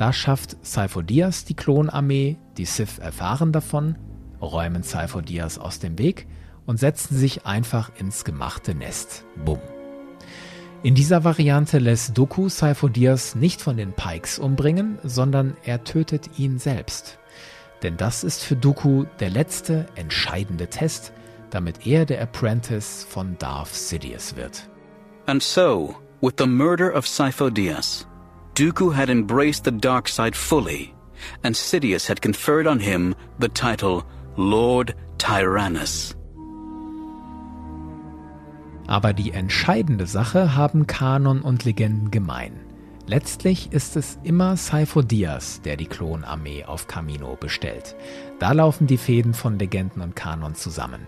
Da 0.00 0.14
schafft 0.14 0.56
Saifo 0.62 1.02
Dyas 1.02 1.44
die 1.44 1.52
Klonarmee, 1.52 2.38
die 2.56 2.64
Sith 2.64 2.98
erfahren 3.00 3.52
davon, 3.52 3.98
räumen 4.40 4.82
Saifo 4.82 5.20
Dyas 5.20 5.58
aus 5.58 5.78
dem 5.78 5.98
Weg 5.98 6.26
und 6.64 6.78
setzen 6.78 7.18
sich 7.18 7.44
einfach 7.44 7.90
ins 7.98 8.24
gemachte 8.24 8.74
Nest. 8.74 9.26
Bumm. 9.44 9.60
In 10.82 10.94
dieser 10.94 11.22
Variante 11.24 11.78
lässt 11.78 12.16
Doku 12.16 12.48
Saifo 12.48 12.88
Dyas 12.88 13.34
nicht 13.34 13.60
von 13.60 13.76
den 13.76 13.92
Pikes 13.92 14.38
umbringen, 14.38 14.98
sondern 15.04 15.54
er 15.64 15.84
tötet 15.84 16.38
ihn 16.38 16.58
selbst. 16.58 17.18
Denn 17.82 17.98
das 17.98 18.24
ist 18.24 18.42
für 18.42 18.56
Dooku 18.56 19.04
der 19.18 19.28
letzte 19.28 19.84
entscheidende 19.96 20.68
Test, 20.68 21.12
damit 21.50 21.86
er 21.86 22.06
der 22.06 22.22
Apprentice 22.22 23.04
von 23.04 23.36
Darth 23.36 23.74
Sidious 23.74 24.34
wird. 24.34 24.66
And 25.26 25.42
so, 25.42 25.94
with 26.22 26.36
the 26.38 26.46
murder 26.46 26.96
of 26.96 27.06
Sifo 27.06 27.50
Dyas, 27.50 28.06
Dooku 28.60 28.92
had 28.94 29.08
embraced 29.08 29.64
the 29.64 29.70
dark 29.70 30.06
side 30.06 30.36
fully, 30.36 30.92
and 31.42 31.56
Sidious 31.56 32.06
had 32.06 32.20
conferred 32.20 32.66
on 32.66 32.78
him 32.78 33.14
the 33.38 33.48
title 33.48 34.04
Lord 34.36 34.94
Tyrannus. 35.16 36.14
Aber 38.86 39.14
die 39.14 39.32
entscheidende 39.32 40.06
Sache 40.06 40.56
haben 40.56 40.86
Kanon 40.86 41.40
und 41.40 41.64
Legenden 41.64 42.10
gemein. 42.10 42.52
Letztlich 43.06 43.72
ist 43.72 43.96
es 43.96 44.18
immer 44.24 44.58
Saifo 44.58 45.00
Diaz, 45.00 45.62
der 45.62 45.78
die 45.78 45.86
Klonarmee 45.86 46.66
auf 46.66 46.86
Camino 46.86 47.36
bestellt. 47.40 47.96
Da 48.40 48.52
laufen 48.52 48.86
die 48.86 48.98
Fäden 48.98 49.32
von 49.32 49.58
Legenden 49.58 50.02
und 50.02 50.16
Kanon 50.16 50.54
zusammen. 50.54 51.06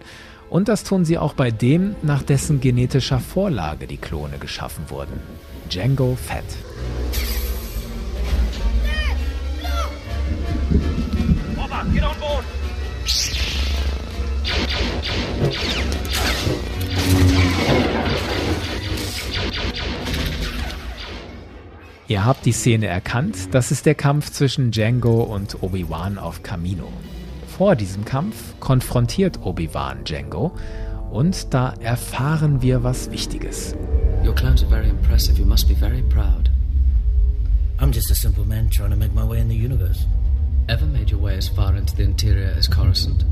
Und 0.49 0.69
das 0.69 0.85
tun 0.85 1.05
sie 1.05 1.19
auch 1.19 1.35
bei 1.35 1.51
dem, 1.51 1.97
nach 2.01 2.23
dessen 2.23 2.63
genetischer 2.63 3.21
Vorlage 3.21 3.87
die 3.87 3.99
Klone 3.99 4.39
geschaffen 4.39 4.89
wurden. 4.89 5.21
Django 5.69 6.17
Fett. 6.17 6.47
Boba, 11.57 11.85
get 11.93 12.05
on 12.05 12.19
board! 12.19 12.45
Ihr 22.09 22.27
habt 22.27 22.45
die 22.45 22.53
Szene 22.53 22.89
erkannt, 22.89 23.55
das 23.55 23.71
ist 23.71 23.87
der 23.87 23.95
Kampf 23.95 24.31
zwischen 24.31 24.71
Django 24.71 25.23
und 25.23 25.63
Obi-Wan 25.63 26.19
auf 26.19 26.43
Camino. 26.43 26.93
Vor 27.57 27.75
diesem 27.75 28.05
Kampf 28.05 28.37
konfrontiert 28.61 29.41
Obi-Wan 29.43 30.05
Django 30.05 30.53
und 31.11 31.55
da 31.55 31.73
erfahren 31.81 32.61
wir 32.61 32.83
was 32.83 33.11
Wichtiges. 33.11 33.75
Your 34.25 34.35
clones 34.35 34.63
are 34.63 34.71
very 34.71 34.89
impressive. 34.89 35.39
You 35.39 35.47
must 35.47 35.69
be 35.69 35.75
very 35.75 36.03
proud. 36.03 36.51
I'm 37.83 37.91
just 37.91 38.13
a 38.13 38.15
simple 38.15 38.45
man 38.45 38.71
trying 38.71 38.91
to 38.91 38.97
make 38.97 39.13
my 39.13 39.25
way 39.25 39.41
in 39.41 39.49
the 39.49 39.57
universe. 39.57 40.07
Ever 40.69 40.87
made 40.87 41.11
your 41.11 41.19
way 41.19 41.37
as 41.37 41.49
far 41.49 41.75
into 41.75 41.97
the 41.97 42.05
interior 42.05 42.55
as 42.57 42.69
Coruscant? 42.69 43.25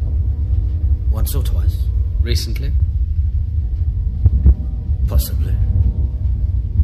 Once 1.12 1.36
or 1.36 1.44
twice. 1.44 1.76
Recently? 2.20 2.72
Possibly. 5.06 5.54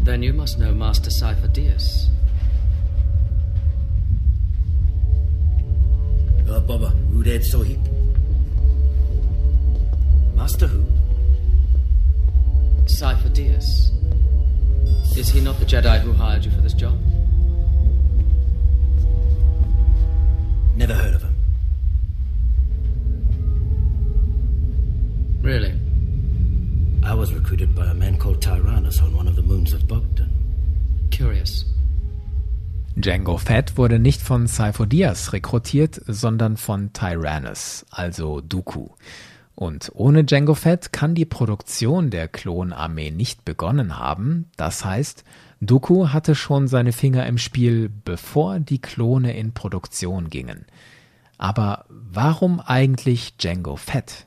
Then 0.04 0.22
you 0.22 0.32
must 0.32 0.60
know 0.60 0.72
Master 0.72 1.10
Cypher 1.10 1.48
Diaz. 1.48 2.08
Uh, 6.48 6.60
Baba, 6.60 6.94
Udad 7.10 7.42
Sohib. 7.44 7.82
Master 10.36 10.68
who? 10.68 10.86
Cypher 12.86 13.28
Diaz. 13.30 13.90
Is 15.16 15.28
he 15.30 15.40
not 15.40 15.58
the 15.58 15.64
Jedi 15.64 15.98
who 15.98 16.12
hired 16.12 16.44
you 16.44 16.52
for 16.52 16.60
this 16.60 16.72
job? 16.72 16.96
Never 20.76 20.94
heard 20.94 21.14
of 21.14 21.22
him. 21.22 21.34
Really? 25.42 25.72
I 27.02 27.14
was 27.14 27.32
recruited 27.32 27.74
by 27.74 27.86
a 27.86 27.94
man 27.94 28.18
called 28.18 28.42
Tyrannus 28.42 29.00
on 29.00 29.14
one 29.16 29.26
of 29.26 29.36
the 29.36 29.42
moons 29.42 29.72
of 29.72 29.86
Bogdan. 29.88 30.28
Curious. 31.10 31.64
Django 32.96 33.38
Fett 33.38 33.76
wurde 33.76 33.98
nicht 33.98 34.20
von 34.20 34.46
Cypher 34.48 34.86
Diaz 34.86 35.32
rekrutiert, 35.32 36.00
sondern 36.06 36.56
von 36.56 36.92
Tyrannus, 36.92 37.86
also 37.90 38.40
Dooku. 38.40 38.88
Und 39.54 39.90
ohne 39.94 40.24
Django 40.24 40.54
Fett 40.54 40.92
kann 40.92 41.14
die 41.14 41.24
Produktion 41.24 42.10
der 42.10 42.28
Klonarmee 42.28 43.10
nicht 43.10 43.44
begonnen 43.44 43.98
haben. 43.98 44.50
Das 44.56 44.84
heißt, 44.84 45.24
Dooku 45.60 46.08
hatte 46.08 46.34
schon 46.34 46.68
seine 46.68 46.92
Finger 46.92 47.26
im 47.26 47.38
Spiel, 47.38 47.90
bevor 48.04 48.60
die 48.60 48.80
Klone 48.80 49.36
in 49.36 49.52
Produktion 49.52 50.28
gingen. 50.28 50.66
Aber 51.38 51.84
warum 51.88 52.60
eigentlich 52.60 53.36
Django 53.36 53.76
Fett? 53.76 54.26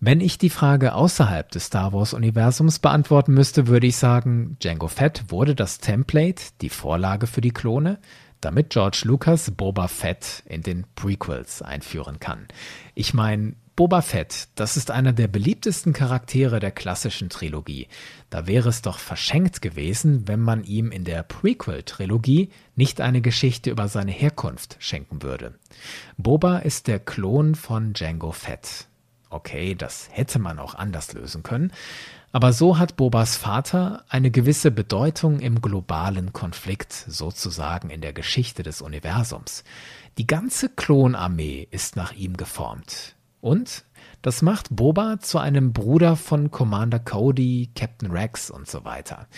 Wenn 0.00 0.20
ich 0.20 0.38
die 0.38 0.50
Frage 0.50 0.94
außerhalb 0.94 1.50
des 1.50 1.66
Star 1.66 1.92
Wars-Universums 1.92 2.78
beantworten 2.78 3.34
müsste, 3.34 3.66
würde 3.66 3.88
ich 3.88 3.96
sagen, 3.96 4.56
Django 4.62 4.86
Fett 4.86 5.24
wurde 5.28 5.56
das 5.56 5.78
Template, 5.78 6.42
die 6.60 6.68
Vorlage 6.68 7.26
für 7.26 7.40
die 7.40 7.50
Klone, 7.50 7.98
damit 8.40 8.70
George 8.70 9.02
Lucas 9.04 9.50
Boba 9.50 9.88
Fett 9.88 10.44
in 10.46 10.62
den 10.62 10.86
Prequels 10.94 11.62
einführen 11.62 12.20
kann. 12.20 12.46
Ich 12.94 13.12
meine, 13.12 13.54
Boba 13.78 14.02
Fett, 14.02 14.48
das 14.56 14.76
ist 14.76 14.90
einer 14.90 15.12
der 15.12 15.28
beliebtesten 15.28 15.92
Charaktere 15.92 16.58
der 16.58 16.72
klassischen 16.72 17.28
Trilogie. 17.28 17.86
Da 18.28 18.48
wäre 18.48 18.70
es 18.70 18.82
doch 18.82 18.98
verschenkt 18.98 19.62
gewesen, 19.62 20.26
wenn 20.26 20.40
man 20.40 20.64
ihm 20.64 20.90
in 20.90 21.04
der 21.04 21.22
Prequel-Trilogie 21.22 22.48
nicht 22.74 23.00
eine 23.00 23.20
Geschichte 23.20 23.70
über 23.70 23.86
seine 23.86 24.10
Herkunft 24.10 24.78
schenken 24.80 25.22
würde. 25.22 25.54
Boba 26.16 26.58
ist 26.58 26.88
der 26.88 26.98
Klon 26.98 27.54
von 27.54 27.92
Django 27.92 28.32
Fett. 28.32 28.88
Okay, 29.30 29.76
das 29.76 30.08
hätte 30.10 30.40
man 30.40 30.58
auch 30.58 30.74
anders 30.74 31.12
lösen 31.12 31.44
können. 31.44 31.72
Aber 32.32 32.52
so 32.52 32.78
hat 32.78 32.96
Bobas 32.96 33.36
Vater 33.36 34.02
eine 34.08 34.32
gewisse 34.32 34.72
Bedeutung 34.72 35.38
im 35.38 35.62
globalen 35.62 36.32
Konflikt, 36.32 36.92
sozusagen 36.92 37.90
in 37.90 38.00
der 38.00 38.12
Geschichte 38.12 38.64
des 38.64 38.82
Universums. 38.82 39.62
Die 40.18 40.26
ganze 40.26 40.68
Klonarmee 40.68 41.68
ist 41.70 41.94
nach 41.94 42.12
ihm 42.12 42.36
geformt. 42.36 43.14
Und 43.40 43.84
das 44.22 44.42
macht 44.42 44.74
Boba 44.74 45.20
zu 45.20 45.38
einem 45.38 45.72
Bruder 45.72 46.16
von 46.16 46.50
Commander 46.50 46.98
Cody, 46.98 47.70
Captain 47.74 48.10
Rex 48.10 48.50
und 48.50 48.68
so 48.68 48.84
weiter. 48.84 49.28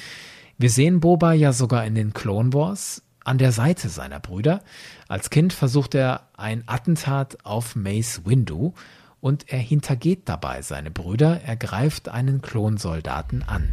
Wir 0.59 0.71
sehen 0.71 1.01
Boba 1.01 1.33
ja 1.33 1.53
sogar 1.53 1.85
in 1.85 1.95
den 1.95 2.13
Clone 2.13 2.53
Wars 2.53 3.03
an 3.25 3.39
der 3.39 3.53
Seite 3.53 3.89
seiner 3.89 4.21
Brüder. 4.21 4.63
Als 5.09 5.31
Kind 5.31 5.53
versucht 5.53 5.95
er 5.95 6.29
ein 6.37 6.65
Attentat 6.67 7.39
auf 7.45 7.77
Mace 7.77 8.23
Windu 8.25 8.75
und 9.21 9.53
er 9.53 9.59
hintergeht 9.59 10.29
dabei 10.29 10.63
seine 10.63 10.91
Brüder, 10.91 11.41
er 11.45 11.57
greift 11.57 12.09
einen 12.09 12.41
Klonsoldaten 12.41 13.43
an. 13.43 13.73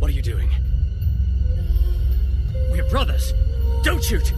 What 0.00 0.10
are 0.10 0.12
you 0.12 0.22
doing? 0.22 0.48
We're 2.72 2.88
brothers. 2.90 3.34
Don't 3.84 4.02
shoot! 4.02 4.32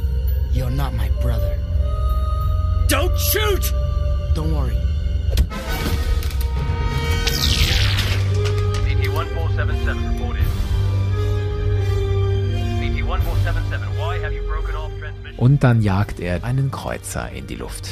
You're 0.52 0.70
not 0.70 0.94
my 0.94 1.08
brother. 1.22 1.56
Don't 2.88 3.16
shoot! 3.18 3.72
Don't 4.34 4.52
worry. 4.54 4.76
Und 15.36 15.64
dann 15.64 15.82
jagt 15.82 16.20
er 16.20 16.44
einen 16.44 16.70
Kreuzer 16.70 17.30
in 17.30 17.46
die 17.46 17.56
Luft. 17.56 17.90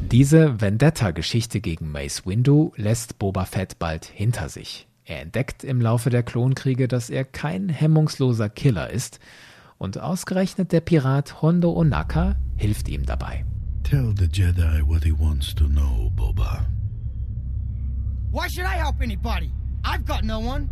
Diese 0.00 0.60
Vendetta-Geschichte 0.60 1.60
gegen 1.60 1.90
Mace 1.90 2.26
Windu 2.26 2.72
lässt 2.76 3.18
Boba 3.18 3.46
Fett 3.46 3.78
bald 3.78 4.04
hinter 4.04 4.48
sich. 4.48 4.86
Er 5.04 5.22
entdeckt 5.22 5.64
im 5.64 5.80
Laufe 5.80 6.10
der 6.10 6.22
Klonkriege, 6.22 6.86
dass 6.86 7.10
er 7.10 7.24
kein 7.24 7.68
hemmungsloser 7.68 8.48
Killer 8.48 8.90
ist 8.90 9.20
und 9.78 9.98
ausgerechnet 9.98 10.70
der 10.70 10.80
Pirat 10.80 11.42
Hondo 11.42 11.72
Onaka 11.72 12.36
hilft 12.56 12.88
ihm 12.88 13.04
dabei. 13.04 13.44
Tell 13.82 14.14
the 14.16 14.26
Jedi 14.26 14.86
what 14.86 15.02
he 15.02 15.12
wants 15.12 15.54
to 15.54 15.66
know, 15.66 16.10
Boba. 16.14 16.66
Why 18.30 18.48
should 18.48 18.64
I 18.64 18.78
help 18.78 19.00
anybody? 19.00 19.50
I've 19.82 20.06
got 20.06 20.24
no 20.24 20.38
one. 20.38 20.68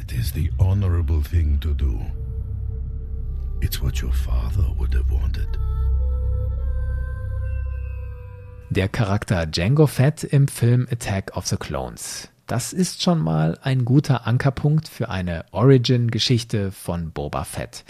It 0.00 0.12
is 0.12 0.32
the 0.32 0.50
honorable 0.58 1.22
thing 1.22 1.58
to 1.60 1.74
do. 1.74 2.00
It's 3.60 3.82
what 3.82 4.02
your 4.02 4.12
father 4.12 4.66
would 4.78 4.94
have 4.94 5.10
wanted. 5.10 5.48
Der 8.70 8.88
Charakter 8.88 9.46
Django 9.46 9.86
Fett 9.86 10.24
im 10.24 10.48
Film 10.48 10.86
Attack 10.90 11.36
of 11.36 11.46
the 11.46 11.56
Clones. 11.56 12.28
Das 12.46 12.72
ist 12.72 13.02
schon 13.02 13.20
mal 13.20 13.58
ein 13.62 13.84
guter 13.84 14.26
Ankerpunkt 14.26 14.88
für 14.88 15.08
eine 15.08 15.44
Origin-Geschichte 15.52 16.70
von 16.70 17.10
Boba 17.10 17.44
Fett. 17.44 17.84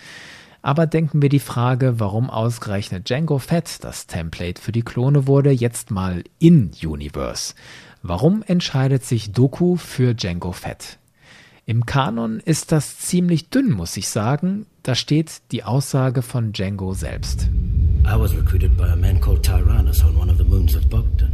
Aber 0.62 0.86
denken 0.86 1.22
wir 1.22 1.28
die 1.28 1.40
Frage, 1.40 2.00
warum 2.00 2.30
ausgerechnet 2.30 3.08
Django 3.08 3.38
Fett 3.38 3.84
das 3.84 4.06
Template 4.06 4.60
für 4.60 4.72
die 4.72 4.82
Klone 4.82 5.26
wurde, 5.26 5.50
jetzt 5.50 5.90
mal 5.90 6.24
in 6.38 6.70
Universe. 6.82 7.54
Warum 8.02 8.42
entscheidet 8.42 9.04
sich 9.04 9.32
Doku 9.32 9.76
für 9.76 10.14
Django 10.14 10.52
Fett? 10.52 10.98
Im 11.68 11.84
Kanon 11.84 12.38
ist 12.38 12.70
das 12.70 13.00
ziemlich 13.00 13.50
dünn, 13.50 13.72
muss 13.72 13.96
ich 13.96 14.08
sagen. 14.08 14.66
Da 14.84 14.94
steht 14.94 15.42
die 15.50 15.64
Aussage 15.64 16.22
von 16.22 16.52
Django 16.52 16.94
selbst. 16.94 17.50
I 18.04 18.16
was 18.16 18.32
recruited 18.36 18.76
by 18.76 18.84
a 18.84 18.94
man 18.94 19.20
called 19.20 19.42
Tyrannus 19.42 20.04
on 20.04 20.16
one 20.16 20.30
of 20.30 20.38
the 20.38 20.44
moons 20.44 20.76
of 20.76 20.88
Bogdan. 20.88 21.32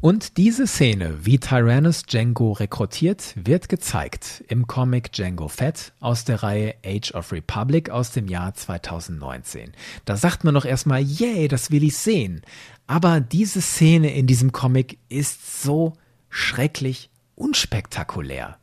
Und 0.00 0.36
diese 0.36 0.68
Szene, 0.68 1.24
wie 1.24 1.40
Tyrannus 1.40 2.04
Django 2.04 2.52
rekrutiert, 2.52 3.34
wird 3.34 3.68
gezeigt 3.68 4.44
im 4.46 4.68
Comic 4.68 5.10
Django 5.10 5.48
Fett 5.48 5.92
aus 5.98 6.24
der 6.24 6.44
Reihe 6.44 6.76
Age 6.86 7.12
of 7.12 7.32
Republic 7.32 7.90
aus 7.90 8.12
dem 8.12 8.28
Jahr 8.28 8.54
2019. 8.54 9.72
Da 10.04 10.16
sagt 10.16 10.44
man 10.44 10.54
doch 10.54 10.66
erstmal, 10.66 11.02
yay, 11.02 11.48
das 11.48 11.72
will 11.72 11.82
ich 11.82 11.96
sehen. 11.96 12.42
Aber 12.86 13.20
diese 13.20 13.60
Szene 13.60 14.14
in 14.14 14.28
diesem 14.28 14.52
Comic 14.52 14.98
ist 15.08 15.62
so 15.64 15.94
schrecklich 16.28 17.10
unspektakulär. 17.34 18.58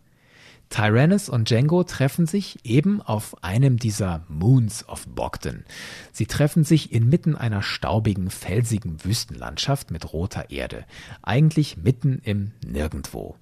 Tyrannus 0.71 1.27
und 1.27 1.49
Django 1.49 1.83
treffen 1.83 2.25
sich 2.25 2.65
eben 2.65 3.01
auf 3.01 3.43
einem 3.43 3.77
dieser 3.77 4.23
Moons 4.29 4.87
of 4.87 5.05
Bogdan. 5.05 5.65
Sie 6.13 6.27
treffen 6.27 6.63
sich 6.63 6.93
inmitten 6.93 7.35
einer 7.35 7.61
staubigen, 7.61 8.29
felsigen 8.29 9.03
Wüstenlandschaft 9.03 9.91
mit 9.91 10.13
roter 10.13 10.49
Erde. 10.49 10.85
Eigentlich 11.23 11.75
mitten 11.75 12.21
im 12.23 12.53
Nirgendwo. 12.65 13.35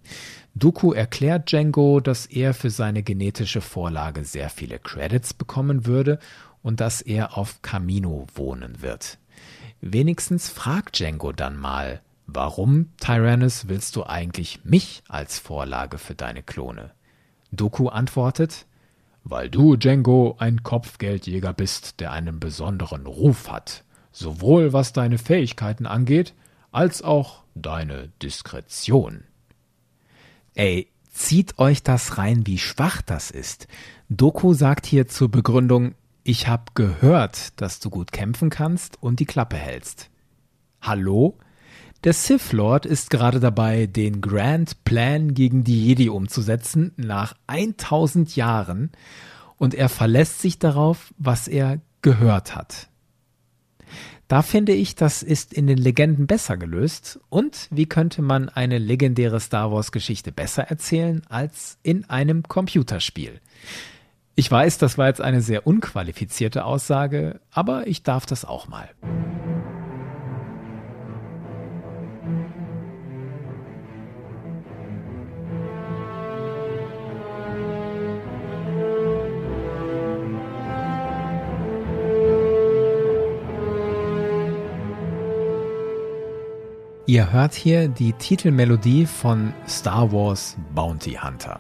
Dooku 0.55 0.91
erklärt 0.91 1.51
Django, 1.51 1.99
dass 1.99 2.25
er 2.25 2.55
für 2.55 2.71
seine 2.71 3.03
genetische 3.03 3.61
Vorlage 3.61 4.25
sehr 4.25 4.49
viele 4.49 4.79
Credits 4.79 5.35
bekommen 5.35 5.85
würde 5.85 6.17
und 6.63 6.79
dass 6.81 6.99
er 6.99 7.37
auf 7.37 7.61
Camino 7.61 8.25
wohnen 8.33 8.81
wird. 8.81 9.19
Wenigstens 9.81 10.49
fragt 10.49 10.97
Django 10.97 11.31
dann 11.31 11.57
mal, 11.57 12.01
warum, 12.25 12.89
Tyrannus, 12.97 13.67
willst 13.67 13.95
du 13.95 14.03
eigentlich 14.03 14.65
mich 14.65 15.03
als 15.07 15.37
Vorlage 15.37 15.99
für 15.99 16.15
deine 16.15 16.41
Klone? 16.41 16.91
Doku 17.51 17.87
antwortet, 17.87 18.65
weil 19.23 19.49
du, 19.49 19.75
Django, 19.75 20.35
ein 20.39 20.63
Kopfgeldjäger 20.63 21.53
bist, 21.53 21.99
der 21.99 22.11
einen 22.11 22.39
besonderen 22.39 23.05
Ruf 23.05 23.51
hat, 23.51 23.83
sowohl 24.11 24.73
was 24.73 24.93
deine 24.93 25.17
Fähigkeiten 25.17 25.85
angeht, 25.85 26.33
als 26.71 27.01
auch 27.01 27.43
deine 27.55 28.09
Diskretion. 28.21 29.23
Ey, 30.55 30.87
zieht 31.11 31.59
euch 31.59 31.83
das 31.83 32.17
rein, 32.17 32.45
wie 32.45 32.57
schwach 32.57 33.01
das 33.01 33.31
ist. 33.31 33.67
Doku 34.09 34.53
sagt 34.53 34.85
hier 34.85 35.07
zur 35.07 35.29
Begründung, 35.29 35.95
ich 36.23 36.47
hab 36.47 36.75
gehört, 36.75 37.59
dass 37.61 37.79
du 37.79 37.89
gut 37.89 38.11
kämpfen 38.11 38.49
kannst 38.49 39.01
und 39.01 39.19
die 39.19 39.25
Klappe 39.25 39.57
hältst. 39.57 40.09
Hallo? 40.81 41.37
Der 42.05 42.13
Sith 42.13 42.53
Lord 42.53 42.85
ist 42.85 43.09
gerade 43.09 43.41
dabei, 43.41 43.85
den 43.85 44.21
Grand 44.21 44.85
Plan 44.85 45.33
gegen 45.33 45.65
die 45.65 45.85
Jedi 45.85 46.07
umzusetzen 46.07 46.93
nach 46.95 47.35
1000 47.47 48.37
Jahren 48.37 48.91
und 49.57 49.73
er 49.73 49.89
verlässt 49.89 50.39
sich 50.39 50.59
darauf, 50.59 51.13
was 51.17 51.49
er 51.49 51.81
gehört 52.01 52.55
hat. 52.55 52.87
Da 54.29 54.43
finde 54.43 54.71
ich, 54.71 54.95
das 54.95 55.23
ist 55.23 55.53
in 55.53 55.67
den 55.67 55.77
Legenden 55.77 56.25
besser 56.25 56.55
gelöst. 56.55 57.19
Und 57.29 57.67
wie 57.71 57.87
könnte 57.87 58.21
man 58.21 58.47
eine 58.47 58.77
legendäre 58.77 59.39
Star 59.41 59.71
Wars 59.71 59.91
Geschichte 59.91 60.31
besser 60.31 60.63
erzählen 60.63 61.23
als 61.27 61.79
in 61.83 62.09
einem 62.09 62.43
Computerspiel? 62.43 63.41
Ich 64.35 64.49
weiß, 64.49 64.77
das 64.77 64.97
war 64.97 65.07
jetzt 65.07 65.19
eine 65.19 65.41
sehr 65.41 65.67
unqualifizierte 65.67 66.63
Aussage, 66.63 67.41
aber 67.51 67.87
ich 67.87 68.03
darf 68.03 68.25
das 68.25 68.45
auch 68.45 68.69
mal. 68.69 68.87
Ihr 87.09 87.33
hört 87.33 87.55
hier 87.55 87.87
die 87.87 88.13
Titelmelodie 88.13 89.07
von 89.07 89.51
Star 89.67 90.11
Wars 90.11 90.55
Bounty 90.75 91.13
Hunter. 91.13 91.59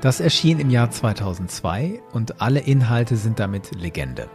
Das 0.00 0.20
erschien 0.20 0.60
im 0.60 0.70
Jahr 0.70 0.92
2002 0.92 2.00
und 2.12 2.40
alle 2.40 2.60
Inhalte 2.60 3.16
sind 3.16 3.40
damit 3.40 3.74
Legende. 3.74 4.28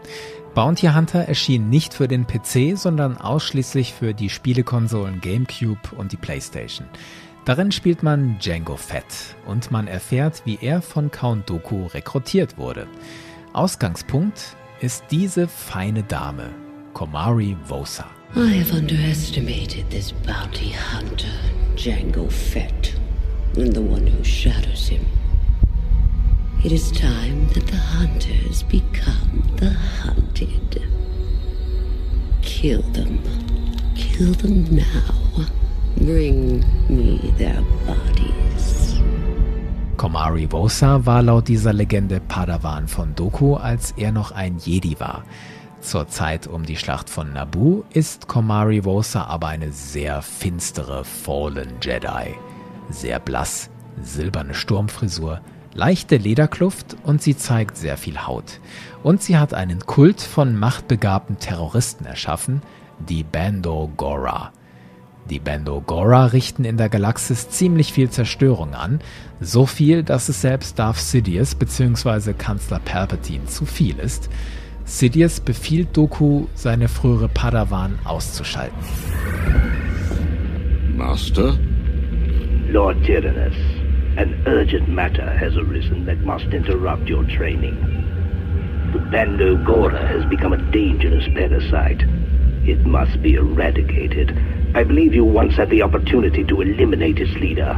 Bounty 0.54 0.88
Hunter 0.88 1.20
erschien 1.20 1.70
nicht 1.70 1.94
für 1.94 2.10
den 2.10 2.28
PC, 2.28 2.78
sondern 2.78 3.16
ausschließlich 3.16 3.94
für 3.94 4.14
die 4.14 4.28
Spielekonsolen 4.30 5.22
GameCube 5.22 5.96
und 5.96 6.12
die 6.12 6.18
PlayStation. 6.18 6.86
Darin 7.46 7.72
spielt 7.72 8.04
man 8.04 8.38
Django 8.40 8.76
Fett 8.76 9.38
und 9.46 9.72
man 9.72 9.88
erfährt, 9.88 10.42
wie 10.44 10.60
er 10.60 10.82
von 10.82 11.12
Count 11.12 11.50
Dooku 11.50 11.86
rekrutiert 11.86 12.58
wurde. 12.58 12.88
Ausgangspunkt 13.54 14.58
ist 14.82 15.06
diese 15.12 15.48
feine 15.48 16.04
Dame, 16.04 16.50
Komari 16.94 17.56
Vosa. 17.68 18.06
I 18.36 18.48
have 18.48 18.72
underestimated 18.74 19.90
this 19.90 20.12
bounty 20.12 20.70
hunter, 20.70 21.40
Django 21.76 22.32
Fett, 22.32 22.94
and 23.56 23.74
the 23.74 23.82
one 23.82 24.08
who 24.08 24.24
shadows 24.24 24.88
him. 24.88 25.06
It 26.64 26.72
is 26.72 26.92
time 26.92 27.48
that 27.50 27.66
the 27.68 27.78
hunters 27.78 28.64
become 28.64 29.44
the 29.58 29.72
hunted. 29.72 30.88
Kill 32.42 32.82
them. 32.94 33.20
Kill 33.96 34.34
them 34.34 34.66
now. 34.76 35.48
Bring 35.98 36.64
me 36.88 37.34
their 37.38 37.62
bodies. 37.86 38.96
Komari 39.98 40.48
Vosa 40.48 41.06
war 41.06 41.22
laut 41.22 41.48
dieser 41.48 41.74
Legende 41.74 42.20
Padawan 42.20 42.88
von 42.88 43.14
Doku, 43.16 43.56
als 43.56 43.92
er 43.98 44.12
noch 44.12 44.32
ein 44.32 44.58
Jedi 44.58 45.00
war. 45.00 45.24
Zur 45.82 46.08
Zeit 46.08 46.46
um 46.46 46.64
die 46.64 46.78
Schlacht 46.78 47.10
von 47.10 47.34
Naboo 47.34 47.84
ist 47.92 48.28
Komari 48.28 48.86
Vosa 48.86 49.24
aber 49.24 49.48
eine 49.48 49.72
sehr 49.72 50.22
finstere 50.22 51.04
Fallen 51.04 51.74
Jedi. 51.82 52.36
Sehr 52.90 53.20
blass, 53.20 53.72
silberne 54.00 54.54
Sturmfrisur, 54.54 55.42
leichte 55.74 56.18
Lederkluft 56.18 56.96
und 57.04 57.24
sie 57.24 57.36
zeigt 57.36 57.78
sehr 57.78 57.98
viel 57.98 58.28
Haut. 58.28 58.60
Und 59.02 59.24
sie 59.24 59.38
hat 59.38 59.56
einen 59.56 59.80
Kult 59.80 60.22
von 60.22 60.56
machtbegabten 60.56 61.40
Terroristen 61.40 62.06
erschaffen, 62.06 62.62
die 63.00 63.24
Bando 63.24 63.92
Gora. 63.98 64.52
Die 65.32 65.40
Bando 65.40 65.82
Gora 65.82 66.28
richten 66.28 66.64
in 66.64 66.78
der 66.78 66.90
Galaxis 66.90 67.50
ziemlich 67.50 67.92
viel 67.92 68.12
Zerstörung 68.12 68.76
an, 68.76 69.00
so 69.40 69.66
viel, 69.66 70.04
dass 70.04 70.30
es 70.30 70.42
selbst 70.42 70.78
Darth 70.78 70.98
Sidious 70.98 71.56
bzw. 71.56 72.34
Kanzler 72.34 72.80
Palpatine 72.80 73.46
zu 73.46 73.66
viel 73.66 73.98
ist. 73.98 74.30
Sidious 74.92 75.40
befiehlt 75.40 75.96
Doku, 75.96 76.48
seine 76.54 76.90
frühere 76.90 77.30
Padawan 77.30 77.98
auszuschalten. 78.04 78.78
Master? 80.98 81.58
Lord 82.70 83.02
Tyrannus, 83.06 83.56
an 84.18 84.36
urgent 84.46 84.90
matter 84.90 85.32
has 85.38 85.56
arisen 85.56 86.06
that 86.08 86.20
must 86.26 86.54
interrupt 86.54 87.08
your 87.08 87.24
training. 87.24 87.78
The 88.92 89.00
Bando 89.10 89.56
Gora 89.64 90.06
has 90.06 90.26
become 90.26 90.52
a 90.52 90.72
dangerous 90.74 91.26
parasite. 91.34 92.04
It 92.68 92.86
must 92.86 93.22
be 93.22 93.36
eradicated. 93.36 94.38
I 94.76 94.84
believe 94.84 95.16
you 95.16 95.24
once 95.24 95.56
had 95.56 95.70
the 95.70 95.84
opportunity 95.84 96.44
to 96.44 96.60
eliminate 96.60 97.18
its 97.18 97.34
leader. 97.40 97.76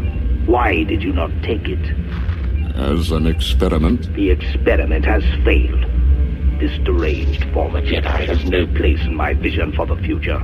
Why 0.48 0.84
did 0.84 1.04
you 1.04 1.14
not 1.14 1.30
take 1.44 1.70
it? 1.70 1.96
As 2.76 3.12
an 3.12 3.28
experiment? 3.28 4.12
The 4.16 4.32
experiment 4.32 5.06
has 5.06 5.24
failed. 5.46 5.93
This 6.64 6.80
deranged 6.86 7.44
former 7.52 7.82
Jedi 7.82 8.26
has 8.26 8.46
no 8.46 8.66
place 8.68 9.02
in 9.02 9.16
my 9.16 9.34
vision 9.34 9.74
for 9.74 9.86
the 9.86 9.98
future. 9.98 10.42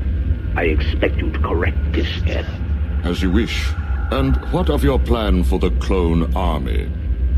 I 0.53 0.63
expect 0.65 1.15
you 1.15 1.31
to 1.31 1.39
correct 1.39 1.77
this 1.93 2.09
error. 2.27 2.59
As 3.05 3.21
you 3.21 3.31
wish. 3.31 3.71
And 4.11 4.35
what 4.51 4.69
of 4.69 4.83
your 4.83 4.99
plan 4.99 5.45
for 5.45 5.59
the 5.59 5.71
clone 5.79 6.35
army? 6.35 6.91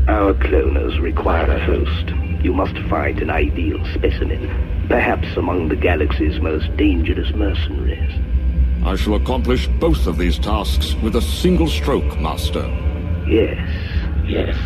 Our 0.08 0.34
cloners 0.34 1.00
require 1.00 1.48
a 1.48 1.64
host. 1.64 2.08
You 2.42 2.52
must 2.52 2.76
find 2.90 3.22
an 3.22 3.30
ideal 3.30 3.78
specimen, 3.94 4.50
perhaps 4.88 5.28
among 5.36 5.68
the 5.68 5.76
galaxy's 5.76 6.40
most 6.40 6.76
dangerous 6.76 7.32
mercenaries. 7.36 8.12
I 8.84 8.96
shall 8.96 9.14
accomplish 9.14 9.68
both 9.78 10.08
of 10.08 10.18
these 10.18 10.40
tasks 10.40 10.96
with 10.96 11.14
a 11.14 11.22
single 11.22 11.68
stroke, 11.68 12.18
Master. 12.18 12.66
Yes, 13.28 13.64
yes. 14.26 14.56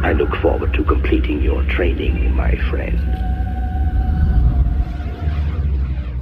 I 0.00 0.12
look 0.12 0.34
forward 0.36 0.72
to 0.74 0.84
completing 0.84 1.42
your 1.42 1.66
training, 1.68 2.34
my 2.36 2.56
friend. 2.70 3.00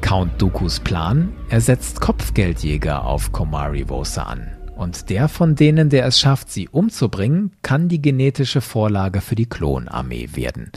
Count 0.00 0.40
Dookus 0.40 0.80
Plan, 0.80 1.34
er 1.50 1.60
setzt 1.60 2.00
Kopfgeldjäger 2.00 3.04
auf 3.04 3.32
Komari 3.32 3.86
Vosa 3.88 4.22
an. 4.22 4.56
Und 4.76 5.10
der 5.10 5.28
von 5.28 5.56
denen, 5.56 5.90
der 5.90 6.06
es 6.06 6.18
schafft, 6.18 6.50
sie 6.50 6.68
umzubringen, 6.68 7.52
kann 7.62 7.88
die 7.88 8.00
genetische 8.00 8.62
Vorlage 8.62 9.20
für 9.20 9.34
die 9.34 9.48
Klonarmee 9.48 10.30
werden. 10.34 10.70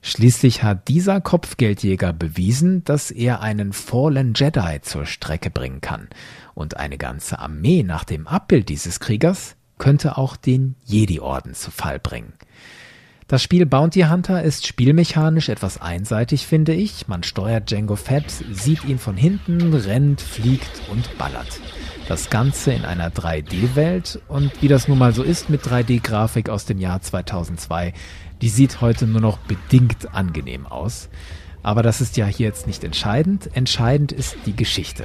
Schließlich 0.00 0.62
hat 0.62 0.88
dieser 0.88 1.20
Kopfgeldjäger 1.20 2.14
bewiesen, 2.14 2.84
dass 2.84 3.10
er 3.10 3.42
einen 3.42 3.74
Fallen 3.74 4.32
Jedi 4.34 4.80
zur 4.80 5.04
Strecke 5.04 5.50
bringen 5.50 5.82
kann. 5.82 6.08
Und 6.54 6.78
eine 6.78 6.96
ganze 6.96 7.38
Armee 7.38 7.82
nach 7.82 8.04
dem 8.04 8.26
Abbild 8.26 8.70
dieses 8.70 8.98
Kriegers 8.98 9.56
könnte 9.78 10.16
auch 10.16 10.36
den 10.36 10.76
Jedi-Orden 10.84 11.54
zu 11.54 11.70
Fall 11.70 11.98
bringen. 11.98 12.32
Das 13.28 13.42
Spiel 13.42 13.66
Bounty 13.66 14.02
Hunter 14.02 14.44
ist 14.44 14.68
spielmechanisch 14.68 15.48
etwas 15.48 15.80
einseitig, 15.80 16.46
finde 16.46 16.74
ich. 16.74 17.08
Man 17.08 17.24
steuert 17.24 17.68
Django 17.68 17.96
Fett, 17.96 18.30
sieht 18.52 18.84
ihn 18.84 19.00
von 19.00 19.16
hinten, 19.16 19.74
rennt, 19.74 20.20
fliegt 20.20 20.70
und 20.92 21.18
ballert. 21.18 21.58
Das 22.06 22.30
Ganze 22.30 22.72
in 22.72 22.84
einer 22.84 23.10
3D-Welt 23.10 24.20
und 24.28 24.62
wie 24.62 24.68
das 24.68 24.86
nun 24.86 24.98
mal 24.98 25.12
so 25.12 25.24
ist 25.24 25.50
mit 25.50 25.62
3D-Grafik 25.62 26.48
aus 26.48 26.66
dem 26.66 26.78
Jahr 26.78 27.02
2002, 27.02 27.94
die 28.42 28.48
sieht 28.48 28.80
heute 28.80 29.08
nur 29.08 29.20
noch 29.20 29.38
bedingt 29.38 30.14
angenehm 30.14 30.64
aus. 30.64 31.08
Aber 31.64 31.82
das 31.82 32.00
ist 32.00 32.16
ja 32.16 32.26
hier 32.26 32.46
jetzt 32.46 32.68
nicht 32.68 32.84
entscheidend. 32.84 33.50
Entscheidend 33.54 34.12
ist 34.12 34.36
die 34.46 34.54
Geschichte. 34.54 35.02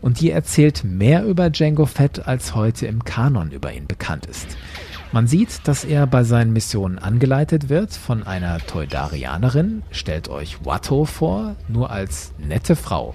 Und 0.00 0.20
die 0.20 0.32
erzählt 0.32 0.82
mehr 0.82 1.24
über 1.24 1.50
Django 1.50 1.86
Fett, 1.86 2.26
als 2.26 2.56
heute 2.56 2.88
im 2.88 3.04
Kanon 3.04 3.52
über 3.52 3.72
ihn 3.72 3.86
bekannt 3.86 4.26
ist. 4.26 4.56
Man 5.14 5.28
sieht, 5.28 5.68
dass 5.68 5.84
er 5.84 6.08
bei 6.08 6.24
seinen 6.24 6.52
Missionen 6.52 6.98
angeleitet 6.98 7.68
wird 7.68 7.92
von 7.92 8.24
einer 8.24 8.58
Toydarianerin. 8.58 9.84
Stellt 9.92 10.28
euch 10.28 10.64
Watto 10.64 11.04
vor, 11.04 11.54
nur 11.68 11.92
als 11.92 12.32
nette 12.36 12.74
Frau. 12.74 13.14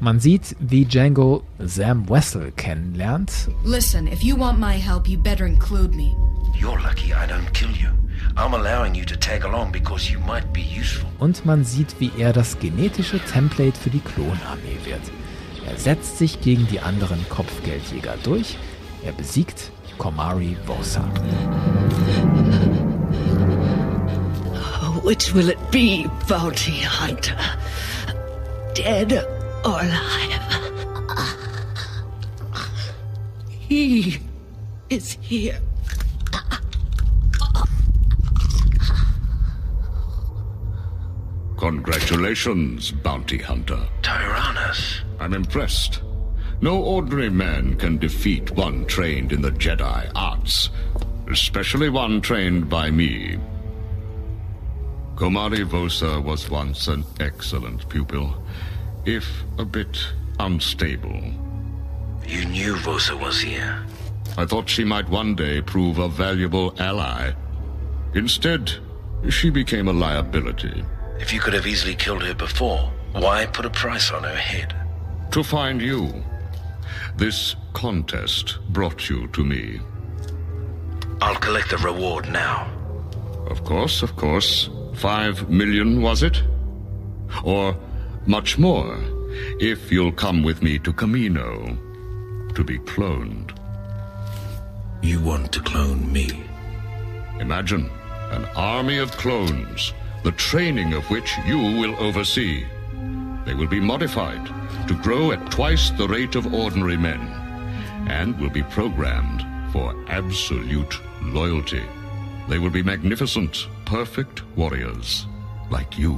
Man 0.00 0.20
sieht, 0.20 0.56
wie 0.58 0.86
Django 0.86 1.42
Sam 1.58 2.08
Wessel 2.08 2.50
kennenlernt. 2.52 3.30
Listen, 3.62 4.06
if 4.06 4.22
you 4.22 4.38
want 4.38 4.58
my 4.58 4.72
help, 4.72 5.06
you 5.06 5.22
better 5.22 5.44
include 5.44 5.94
me. 5.94 6.16
You're 6.58 6.82
lucky 6.82 7.12
I 7.12 7.28
don't 7.28 7.52
kill 7.52 7.72
you. 7.72 7.90
I'm 8.36 8.54
allowing 8.54 8.94
you 8.94 9.04
to 9.04 9.16
tag 9.16 9.44
along 9.44 9.70
because 9.70 10.10
you 10.10 10.18
might 10.20 10.50
be 10.54 10.62
useful. 10.62 11.10
Und 11.18 11.44
man 11.44 11.62
sieht, 11.62 11.94
wie 11.98 12.10
er 12.16 12.32
das 12.32 12.58
genetische 12.58 13.20
Template 13.20 13.78
für 13.78 13.90
die 13.90 14.00
Klonarmee 14.00 14.78
wird. 14.86 15.02
Er 15.66 15.76
setzt 15.78 16.16
sich 16.16 16.40
gegen 16.40 16.66
die 16.68 16.80
anderen 16.80 17.28
Kopfgeldjäger 17.28 18.14
durch. 18.22 18.56
Er 19.04 19.12
besiegt 19.12 19.70
Komari 19.98 20.56
Vosa. 20.66 21.04
Which 25.02 25.34
will 25.34 25.50
it 25.50 25.58
be, 25.70 26.06
bounty 26.26 26.80
hunter? 26.80 27.36
Dead 28.74 29.12
or 29.64 29.80
alive? 29.80 30.40
He 33.68 34.18
is 34.88 35.18
here. 35.20 35.58
Congratulations, 41.58 42.90
bounty 42.90 43.38
hunter. 43.38 43.86
Tyrannus. 44.02 45.02
I'm 45.20 45.34
impressed. 45.34 46.00
No 46.60 46.82
ordinary 46.82 47.30
man 47.30 47.76
can 47.76 47.98
defeat 47.98 48.50
one 48.52 48.86
trained 48.86 49.32
in 49.32 49.42
the 49.42 49.50
Jedi 49.50 50.10
arts, 50.14 50.70
especially 51.30 51.90
one 51.90 52.20
trained 52.20 52.68
by 52.68 52.90
me. 52.90 53.38
Komari 55.14 55.64
Vosa 55.64 56.22
was 56.22 56.50
once 56.50 56.88
an 56.88 57.04
excellent 57.20 57.88
pupil, 57.88 58.34
if 59.04 59.26
a 59.58 59.64
bit 59.64 59.98
unstable. 60.40 61.22
You 62.26 62.44
knew 62.46 62.74
Vosa 62.76 63.18
was 63.20 63.40
here. 63.40 63.84
I 64.36 64.46
thought 64.46 64.68
she 64.68 64.84
might 64.84 65.08
one 65.08 65.34
day 65.34 65.60
prove 65.60 65.98
a 65.98 66.08
valuable 66.08 66.74
ally. 66.80 67.32
Instead, 68.14 68.72
she 69.28 69.50
became 69.50 69.88
a 69.88 69.92
liability. 69.92 70.84
If 71.20 71.32
you 71.32 71.40
could 71.40 71.54
have 71.54 71.66
easily 71.66 71.94
killed 71.94 72.22
her 72.22 72.34
before, 72.34 72.90
why 73.12 73.46
put 73.46 73.66
a 73.66 73.70
price 73.70 74.10
on 74.10 74.24
her 74.24 74.34
head? 74.34 74.74
To 75.32 75.44
find 75.44 75.80
you. 75.80 76.24
This 77.16 77.56
contest 77.72 78.58
brought 78.70 79.08
you 79.08 79.28
to 79.28 79.44
me. 79.44 79.80
I'll 81.20 81.36
collect 81.36 81.70
the 81.70 81.78
reward 81.78 82.28
now. 82.30 82.70
Of 83.48 83.64
course, 83.64 84.02
of 84.02 84.16
course. 84.16 84.68
Five 84.94 85.48
million, 85.48 86.02
was 86.02 86.22
it? 86.22 86.42
Or 87.42 87.76
much 88.26 88.58
more, 88.58 88.98
if 89.60 89.90
you'll 89.90 90.12
come 90.12 90.42
with 90.42 90.62
me 90.62 90.78
to 90.80 90.92
Camino 90.92 91.76
to 92.54 92.64
be 92.64 92.78
cloned. 92.78 93.56
You 95.02 95.20
want 95.20 95.52
to 95.52 95.60
clone 95.60 96.10
me? 96.12 96.44
Imagine 97.40 97.90
an 98.30 98.44
army 98.56 98.98
of 98.98 99.10
clones, 99.12 99.92
the 100.22 100.32
training 100.32 100.94
of 100.94 101.04
which 101.10 101.32
you 101.46 101.58
will 101.58 101.94
oversee. 101.96 102.64
They 103.44 103.54
will 103.54 103.66
be 103.66 103.80
modified 103.80 104.46
to 104.88 104.94
grow 105.02 105.32
at 105.32 105.50
twice 105.50 105.90
the 105.90 106.08
rate 106.08 106.34
of 106.34 106.52
ordinary 106.54 106.96
men 106.96 107.20
and 108.08 108.38
will 108.38 108.50
be 108.50 108.62
programmed 108.62 109.44
for 109.72 109.94
absolute 110.08 111.00
loyalty. 111.22 111.82
They 112.48 112.58
will 112.58 112.70
be 112.70 112.82
magnificent, 112.82 113.68
perfect 113.84 114.42
warriors 114.56 115.26
like 115.70 115.98
you. 115.98 116.14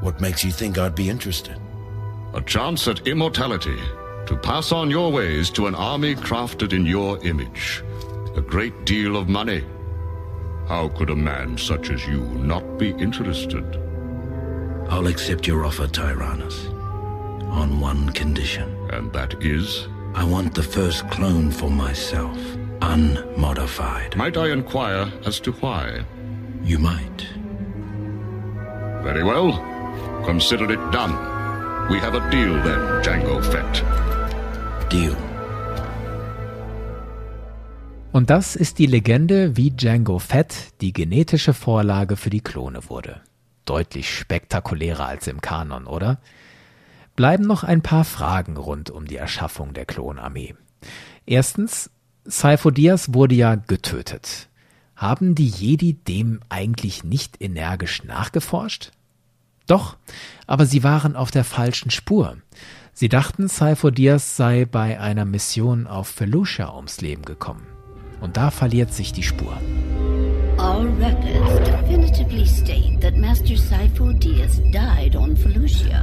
What 0.00 0.20
makes 0.20 0.44
you 0.44 0.52
think 0.52 0.78
I'd 0.78 0.94
be 0.94 1.08
interested? 1.08 1.58
A 2.34 2.42
chance 2.42 2.86
at 2.86 3.06
immortality 3.06 3.78
to 4.26 4.36
pass 4.36 4.72
on 4.72 4.90
your 4.90 5.10
ways 5.10 5.50
to 5.50 5.66
an 5.66 5.74
army 5.74 6.14
crafted 6.14 6.72
in 6.72 6.84
your 6.84 7.24
image. 7.24 7.82
A 8.36 8.40
great 8.40 8.84
deal 8.84 9.16
of 9.16 9.28
money. 9.28 9.64
How 10.68 10.88
could 10.88 11.10
a 11.10 11.16
man 11.16 11.56
such 11.56 11.90
as 11.90 12.06
you 12.06 12.20
not 12.20 12.78
be 12.78 12.90
interested? 12.90 13.85
I'll 14.88 15.08
accept 15.08 15.46
your 15.46 15.64
offer, 15.64 15.86
Tyrannus. 15.86 16.66
On 17.50 17.80
one 17.80 18.10
condition. 18.10 18.76
And 18.90 19.12
that 19.12 19.42
is? 19.42 19.88
I 20.14 20.24
want 20.24 20.54
the 20.54 20.62
first 20.62 21.08
clone 21.10 21.50
for 21.50 21.70
myself, 21.70 22.38
unmodified. 22.80 24.16
Might 24.16 24.36
I 24.36 24.50
inquire 24.50 25.12
as 25.26 25.40
to 25.40 25.52
why? 25.52 26.04
You 26.62 26.78
might. 26.78 27.26
Very 29.02 29.22
well. 29.22 29.52
Consider 30.24 30.72
it 30.72 30.80
done. 30.90 31.14
We 31.90 31.98
have 31.98 32.14
a 32.14 32.30
deal 32.30 32.54
then, 32.62 33.02
Django 33.02 33.42
Fett. 33.42 33.84
Deal. 34.88 35.16
Und 38.12 38.30
das 38.30 38.56
ist 38.56 38.78
die 38.78 38.86
Legende, 38.86 39.56
wie 39.58 39.70
Django 39.70 40.18
Fett 40.18 40.72
die 40.80 40.94
genetische 40.94 41.52
Vorlage 41.52 42.16
für 42.16 42.30
die 42.30 42.40
Klone 42.40 42.88
wurde. 42.88 43.20
Deutlich 43.66 44.10
spektakulärer 44.10 45.06
als 45.06 45.26
im 45.26 45.42
Kanon, 45.42 45.86
oder? 45.86 46.18
Bleiben 47.16 47.44
noch 47.44 47.64
ein 47.64 47.82
paar 47.82 48.04
Fragen 48.04 48.56
rund 48.56 48.90
um 48.90 49.06
die 49.06 49.16
Erschaffung 49.16 49.74
der 49.74 49.84
Klonarmee. 49.84 50.54
Erstens, 51.26 51.90
Saifo 52.24 52.70
Diaz 52.70 53.12
wurde 53.12 53.34
ja 53.34 53.54
getötet. 53.54 54.48
Haben 54.96 55.34
die 55.34 55.48
Jedi 55.48 55.94
dem 55.94 56.40
eigentlich 56.48 57.04
nicht 57.04 57.42
energisch 57.42 58.04
nachgeforscht? 58.04 58.92
Doch, 59.66 59.96
aber 60.46 60.64
sie 60.64 60.82
waren 60.82 61.16
auf 61.16 61.30
der 61.30 61.44
falschen 61.44 61.90
Spur. 61.90 62.38
Sie 62.92 63.08
dachten, 63.08 63.48
Saifo 63.48 63.90
Diaz 63.90 64.36
sei 64.36 64.64
bei 64.64 64.98
einer 64.98 65.24
Mission 65.24 65.86
auf 65.86 66.08
Felucia 66.08 66.74
ums 66.74 67.00
Leben 67.00 67.24
gekommen. 67.24 67.66
Und 68.20 68.36
da 68.36 68.50
verliert 68.50 68.94
sich 68.94 69.12
die 69.12 69.22
Spur. 69.22 69.58
All 70.58 70.86
records 70.86 71.68
definitively 71.68 72.46
state 72.46 73.00
that 73.00 73.16
Master 73.16 73.54
Saifo 73.54 74.18
Diaz 74.18 74.58
died 74.70 75.14
on 75.14 75.36
Felucia. 75.36 76.02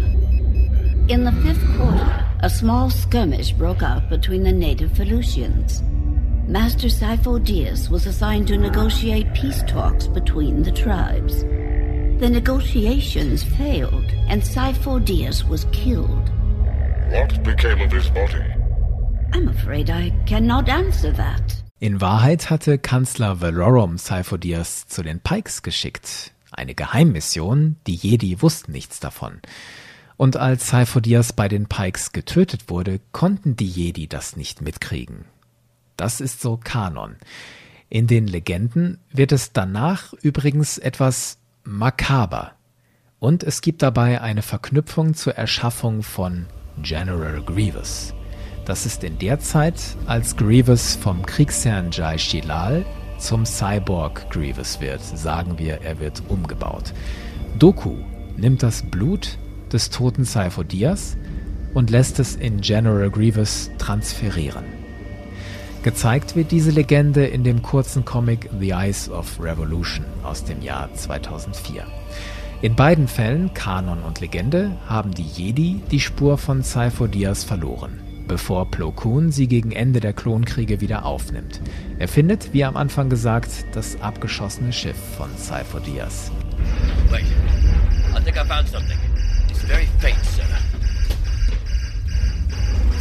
In 1.10 1.24
the 1.24 1.32
fifth 1.42 1.66
quarter, 1.76 2.26
a 2.42 2.50
small 2.50 2.90
skirmish 2.92 3.52
broke 3.52 3.82
out 3.82 4.10
between 4.10 4.44
the 4.44 4.52
native 4.52 4.92
Felucians. 4.92 5.82
Master 6.48 6.88
Saifo 6.88 7.44
Diaz 7.44 7.90
was 7.90 8.06
assigned 8.06 8.48
to 8.50 8.58
negotiate 8.58 9.34
peace 9.34 9.64
talks 9.64 10.06
between 10.06 10.62
the 10.62 10.72
tribes. 10.72 11.42
The 12.20 12.30
negotiations 12.30 13.44
failed, 13.44 14.12
and 14.28 14.42
Saifo 14.42 15.04
Diaz 15.04 15.44
was 15.44 15.66
killed. 15.72 16.30
What 17.10 17.44
became 17.44 17.82
of 17.82 17.92
his 17.92 18.10
body? 18.12 18.46
I'm 19.34 19.48
afraid 19.48 19.90
I 19.90 20.12
cannot 20.28 20.70
answer 20.70 21.12
that. 21.14 21.63
In 21.84 22.00
Wahrheit 22.00 22.50
hatte 22.50 22.78
Kanzler 22.78 23.42
Valorum 23.42 23.98
Diaz 24.40 24.88
zu 24.88 25.04
den 25.04 25.20
Pikes 25.20 25.64
geschickt. 25.64 26.32
Eine 26.50 26.76
Geheimmission, 26.76 27.76
die 27.88 27.96
Jedi 27.96 28.42
wussten 28.42 28.72
nichts 28.72 29.02
davon. 29.02 29.42
Und 30.16 30.38
als 30.38 30.72
Diaz 31.02 31.34
bei 31.34 31.50
den 31.50 31.66
Pikes 31.66 32.14
getötet 32.14 32.70
wurde, 32.70 33.02
konnten 33.12 33.58
die 33.58 33.68
Jedi 33.68 34.08
das 34.08 34.38
nicht 34.38 34.62
mitkriegen. 34.62 35.26
Das 35.98 36.22
ist 36.22 36.40
so 36.40 36.56
Kanon. 36.56 37.18
In 37.90 38.08
den 38.08 38.28
Legenden 38.28 38.98
wird 39.12 39.34
es 39.34 39.52
danach 39.52 40.14
übrigens 40.14 40.78
etwas 40.78 41.38
makaber. 41.66 42.54
Und 43.20 43.44
es 43.44 43.60
gibt 43.60 43.82
dabei 43.82 44.22
eine 44.22 44.42
Verknüpfung 44.42 45.16
zur 45.16 45.36
Erschaffung 45.36 46.02
von 46.02 46.46
General 46.82 47.44
Grievous. 47.44 48.14
Das 48.66 48.86
ist 48.86 49.04
in 49.04 49.20
der 49.20 49.40
Zeit, 49.40 49.76
als 50.06 50.38
Grievous 50.38 50.96
vom 50.96 51.26
Kriegsherrn 51.26 51.90
Jai 51.92 52.18
Shilal 52.18 52.86
zum 53.18 53.46
Cyborg 53.46 54.30
Grievous 54.30 54.80
wird, 54.80 55.02
sagen 55.02 55.60
wir, 55.60 55.82
er 55.82 56.00
wird 56.00 56.24
umgebaut. 56.30 56.94
Doku 57.60 57.96
nimmt 58.38 58.64
das 58.64 58.84
Blut 58.84 59.38
des 59.72 59.90
toten 59.90 60.24
Saifo 60.24 60.64
Diaz 60.64 61.18
und 61.74 61.90
lässt 61.90 62.20
es 62.20 62.36
in 62.36 62.62
General 62.62 63.10
Grievous 63.10 63.70
transferieren. 63.80 64.64
Gezeigt 65.84 66.38
wird 66.38 66.52
diese 66.52 66.72
Legende 66.72 67.26
in 67.26 67.44
dem 67.44 67.62
kurzen 67.62 68.06
Comic 68.06 68.50
The 68.58 68.70
Eyes 68.70 69.10
of 69.10 69.42
Revolution 69.42 70.06
aus 70.24 70.46
dem 70.46 70.62
Jahr 70.62 70.94
2004. 70.94 71.86
In 72.62 72.76
beiden 72.76 73.10
Fällen, 73.10 73.54
Kanon 73.54 74.04
und 74.04 74.22
Legende, 74.22 74.72
haben 74.88 75.12
die 75.12 75.24
Jedi 75.24 75.82
die 75.92 76.00
Spur 76.00 76.38
von 76.38 76.62
Saifo 76.62 77.08
Diaz 77.08 77.44
verloren 77.44 78.03
bevor 78.28 78.70
Plo 78.70 78.92
Koon 78.92 79.32
sie 79.32 79.48
gegen 79.48 79.72
Ende 79.72 80.00
der 80.00 80.14
Klonkriege 80.14 80.82
wieder 80.82 81.06
aufnimmt. 81.06 81.62
Er 82.00 82.08
findet, 82.08 82.54
wie 82.54 82.64
am 82.66 82.78
Anfang 82.78 83.10
gesagt, 83.10 83.66
das 83.74 84.00
abgeschossene 84.02 84.74
Schiff 84.74 84.98
von 85.18 85.30
Cypher 85.38 85.80
Diaz. 85.80 86.32
Wait, 87.10 87.24
I 88.16 88.24
think 88.24 88.38
I 88.38 88.46
found 88.48 88.68
something. 88.68 88.98
It's 89.50 89.64
very 89.64 89.88
faint, 90.00 90.24
sir. 90.26 90.44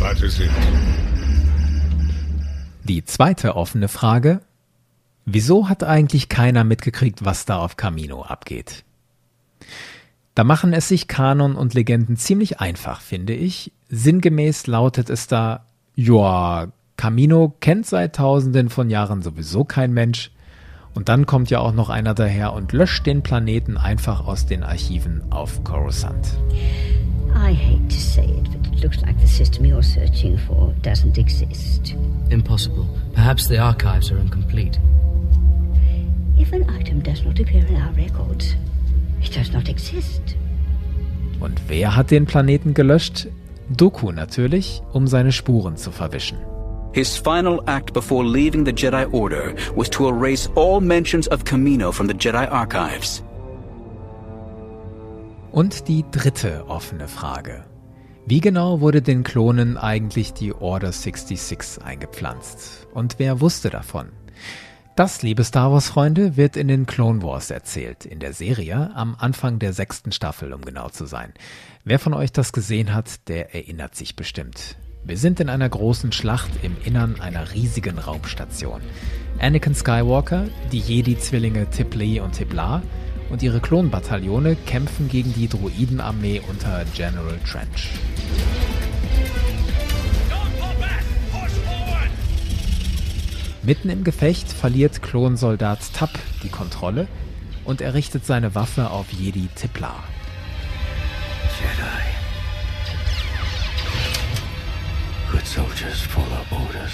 That 0.01 0.21
is 0.23 0.41
it. 0.41 0.51
Die 2.85 3.05
zweite 3.05 3.55
offene 3.57 3.89
Frage, 3.89 4.41
wieso 5.25 5.69
hat 5.69 5.85
eigentlich 5.85 6.29
keiner 6.29 6.65
mitgekriegt, 6.65 7.25
was 7.25 7.45
da 7.45 7.59
auf 7.59 7.77
Camino 7.77 8.23
abgeht? 8.23 8.85
Da 10.35 10.45
machen 10.45 10.73
es 10.73 10.88
sich 10.88 11.09
Kanon 11.09 11.57
und 11.57 11.75
Legenden 11.75 12.16
ziemlich 12.16 12.59
einfach, 12.59 13.01
finde 13.03 13.35
ich. 13.35 13.73
Sinngemäß 13.90 14.66
lautet 14.66 15.11
es 15.11 15.27
da, 15.27 15.66
ja, 15.95 16.68
Camino 16.97 17.55
kennt 17.61 17.85
seit 17.87 18.16
tausenden 18.16 18.71
von 18.71 18.88
Jahren 18.88 19.21
sowieso 19.21 19.64
kein 19.64 19.92
Mensch. 19.92 20.31
Und 20.95 21.09
dann 21.09 21.27
kommt 21.27 21.51
ja 21.51 21.59
auch 21.59 21.73
noch 21.73 21.90
einer 21.90 22.14
daher 22.14 22.53
und 22.53 22.73
löscht 22.73 23.07
den 23.07 23.23
Planeten 23.23 23.77
einfach 23.77 24.27
aus 24.27 24.47
den 24.47 24.62
Archiven 24.62 25.23
auf 25.31 25.62
Coruscant. 25.64 26.38
I 27.35 27.55
hate 27.55 27.88
to 27.88 27.97
say 27.97 28.25
it, 28.25 28.51
but 28.53 28.73
it 28.73 28.83
looks 28.83 29.01
like 29.01 29.18
the 29.21 29.27
system 29.27 29.64
you're 29.64 29.83
searching 29.83 30.38
for 30.38 30.75
doesn't 30.83 31.18
exist. 31.18 31.95
Impossible. 32.29 32.87
Perhaps 33.14 33.49
the 33.49 33.59
archives 33.59 34.11
are 34.11 34.21
incomplete. 34.21 34.79
If 36.38 36.53
an 36.53 36.68
item 36.71 37.03
does 37.03 37.25
not 37.25 37.40
appear 37.40 37.66
in 37.66 37.77
our 37.77 37.92
records, 37.92 38.55
it 39.23 39.37
does 39.37 39.53
not 39.53 39.69
exist. 39.69 40.37
Und 41.41 41.61
wer 41.69 41.97
hat 41.97 42.11
den 42.11 42.27
Planeten 42.27 42.75
gelöscht? 42.75 43.29
Doku 43.69 44.13
natürlich, 44.13 44.83
um 44.93 45.07
seine 45.07 45.33
Spuren 45.33 45.77
zu 45.77 45.91
verwischen. 45.91 46.39
His 46.93 47.17
final 47.17 47.63
act 47.67 47.93
before 47.95 48.23
leaving 48.23 48.67
the 48.67 48.73
Jedi 48.73 49.07
Order 49.13 49.55
was 49.75 49.89
to 49.91 50.09
erase 50.09 50.51
all 50.57 50.81
mentions 50.81 51.27
of 51.31 51.45
Camino 51.45 51.91
from 51.91 52.07
the 52.07 52.15
Jedi 52.15 52.47
archives. 52.47 53.25
Und 55.53 55.89
die 55.89 56.05
dritte 56.11 56.65
offene 56.69 57.09
Frage. 57.09 57.65
Wie 58.27 58.41
genau 58.41 58.81
wurde 58.81 59.03
den 59.03 59.25
Klonen 59.25 59.77
eigentlich 59.77 60.33
die 60.33 60.53
Order 60.53 60.93
66 60.93 61.83
eingepflanzt? 61.83 62.87
Und 62.95 63.19
wer 63.19 63.41
wusste 63.41 63.69
davon? 63.69 64.11
Das, 64.95 65.23
liebe 65.23 65.43
Star 65.43 65.73
Wars-Freunde, 65.73 66.37
wird 66.37 66.55
in 66.55 66.69
den 66.69 66.85
Clone 66.85 67.23
Wars 67.23 67.51
erzählt, 67.51 68.05
in 68.05 68.19
der 68.19 68.35
Serie, 68.35 68.91
am 68.95 69.17
Anfang 69.19 69.59
der 69.59 69.73
sechsten 69.73 70.13
Staffel, 70.13 70.53
um 70.53 70.61
genau 70.61 70.91
zu 70.91 71.07
sein. 71.07 71.33
Wer 71.83 71.99
von 71.99 72.13
euch 72.13 72.31
das 72.31 72.53
gesehen 72.53 72.93
hat, 72.93 73.27
der 73.29 73.55
erinnert 73.55 73.95
sich 73.95 74.17
bestimmt. 74.17 74.77
Wir 75.03 75.17
sind 75.17 75.41
in 75.41 75.49
einer 75.49 75.71
großen 75.71 76.13
Schlacht 76.13 76.51
im 76.63 76.77
Innern 76.85 77.19
einer 77.23 77.55
riesigen 77.55 77.99
Raumstation. 77.99 78.83
Anakin 79.41 79.75
Skywalker, 79.75 80.49
die 80.73 80.81
Jedi-Zwillinge 80.81 81.71
Tiplee 81.71 82.21
und 82.21 82.33
Tiblar 82.33 82.83
und 83.31 83.43
ihre 83.43 83.61
Klonbataillone 83.61 84.57
kämpfen 84.67 85.09
gegen 85.09 85.33
die 85.33 85.49
Druidenarmee 85.49 86.43
unter 86.51 86.85
General 86.95 87.39
Trench. 87.51 87.93
Mitten 93.64 93.90
im 93.90 94.03
Gefecht 94.03 94.51
verliert 94.51 95.03
Klonsoldat 95.03 95.92
Tapp 95.94 96.11
die 96.42 96.48
Kontrolle 96.48 97.07
und 97.64 97.81
er 97.81 97.94
richtet 97.94 98.27
seine 98.27 98.57
Waffe 98.57 98.90
auf 98.90 99.12
Jedi 99.12 99.48
Tiplar. 99.55 100.03
Jedi. 101.61 102.03
Good 105.31 105.46
soldiers 105.46 106.01
follow 106.01 106.44
orders. 106.51 106.90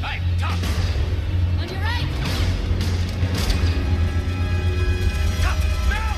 Hey, 0.00 0.20
top! 0.40 0.52
On 1.60 1.68
your 1.68 1.80
right! 1.82 2.06
Top, 5.42 5.58
now! 5.90 6.14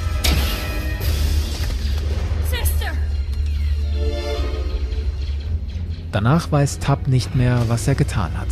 Sister! 2.50 2.92
Danach 6.12 6.52
weiß 6.52 6.78
Tapp 6.80 7.08
nicht 7.08 7.34
mehr, 7.34 7.64
was 7.68 7.88
er 7.88 7.94
getan 7.94 8.36
hat. 8.36 8.48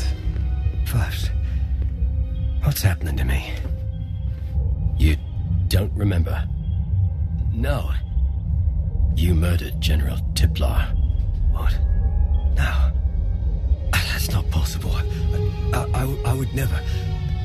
What's 2.76 2.84
happening 2.84 3.16
to 3.16 3.24
me? 3.24 3.54
You 4.98 5.16
don't 5.68 5.90
remember? 5.96 6.46
No. 7.54 7.90
You 9.16 9.34
murdered 9.34 9.80
General 9.80 10.18
Tiplar. 10.34 10.94
What? 11.52 11.72
No. 12.54 12.92
That's 13.92 14.30
not 14.30 14.50
possible. 14.50 14.90
I, 15.72 15.86
I, 15.94 16.02
I 16.26 16.34
would 16.34 16.52
never. 16.54 16.78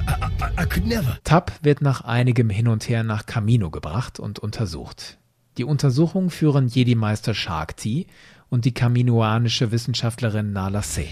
I, 0.06 0.52
I, 0.58 0.65
could 0.65 0.86
never. 0.86 1.17
Tapp 1.24 1.54
wird 1.62 1.82
nach 1.82 2.02
einigem 2.02 2.50
Hin 2.50 2.67
und 2.67 2.89
Her 2.89 3.04
nach 3.04 3.26
Camino 3.26 3.70
gebracht 3.70 4.20
und 4.20 4.38
untersucht. 4.38 5.17
Die 5.58 5.63
Untersuchung 5.63 6.30
führen 6.30 6.67
Jedi-Meister 6.67 7.34
Shark 7.34 7.78
T 7.78 8.08
und 8.50 8.65
die 8.65 8.74
kaminoanische 8.74 9.72
Wissenschaftlerin 9.72 10.52
Nala 10.52 10.82
Se. 10.82 11.06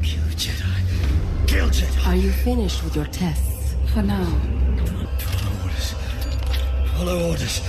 Kill 0.00 0.20
Jedi. 0.38 0.85
Kill 1.56 1.70
Jedi. 1.70 2.06
Are 2.06 2.14
you 2.14 2.32
finished 2.32 2.84
with 2.84 2.94
your 2.94 3.06
tests? 3.06 3.74
For 3.94 4.02
now. 4.02 4.26
Follow 5.18 5.62
orders. 5.62 5.94
Follow 6.92 7.30
orders. 7.30 7.62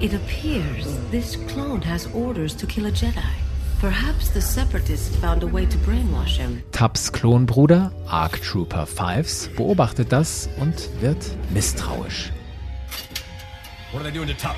It 0.00 0.14
appears 0.14 0.86
this 1.10 1.36
clone 1.36 1.82
has 1.82 2.06
orders 2.14 2.54
to 2.54 2.66
kill 2.66 2.86
a 2.86 2.90
Jedi. 2.90 3.32
Perhaps 3.80 4.30
the 4.30 4.40
Separatists 4.40 5.14
found 5.16 5.42
a 5.42 5.46
way 5.46 5.66
to 5.66 5.76
brainwash 5.78 6.38
him. 6.38 6.62
Tapps 6.72 7.10
Klonbruder, 7.10 7.92
Arc 8.08 8.40
Trooper 8.40 8.86
Fives, 8.86 9.50
beobachtet 9.56 10.10
das 10.10 10.48
und 10.58 10.88
wird 11.02 11.22
misstrauisch. 11.50 12.32
What 13.92 14.00
are 14.00 14.04
they 14.04 14.10
doing 14.10 14.28
to 14.28 14.34
Top? 14.34 14.56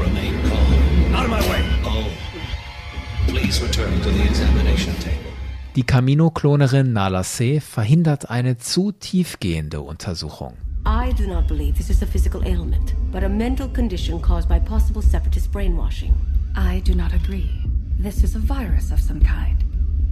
Remain 0.00 0.34
calm. 0.48 1.14
Out 1.14 1.24
of 1.26 1.30
my 1.30 1.40
way. 1.48 1.62
Oh. 1.84 2.10
Please 3.28 3.62
return 3.62 4.00
to 4.00 4.10
the 4.10 4.24
examination 4.24 4.94
table. 4.96 5.31
Die 5.74 5.84
Camino-Klonerin 5.84 6.92
Nala 6.92 7.22
Se 7.22 7.62
verhindert 7.62 8.28
eine 8.28 8.58
zu 8.58 8.92
tiefgehende 8.92 9.80
Untersuchung. 9.80 10.52
I 10.84 11.14
do 11.14 11.26
not 11.26 11.48
believe 11.48 11.78
this 11.78 11.88
is 11.88 12.02
a 12.02 12.06
physical 12.06 12.44
ailment, 12.44 12.94
but 13.10 13.24
a 13.24 13.28
mental 13.28 13.68
condition 13.68 14.20
caused 14.20 14.50
by 14.50 14.60
possible 14.60 15.00
separatist 15.00 15.50
brainwashing. 15.50 16.12
I 16.54 16.82
do 16.84 16.94
not 16.94 17.14
agree. 17.14 17.48
This 17.98 18.22
is 18.22 18.36
a 18.36 18.38
virus 18.38 18.92
of 18.92 19.00
some 19.00 19.20
kind. 19.20 19.64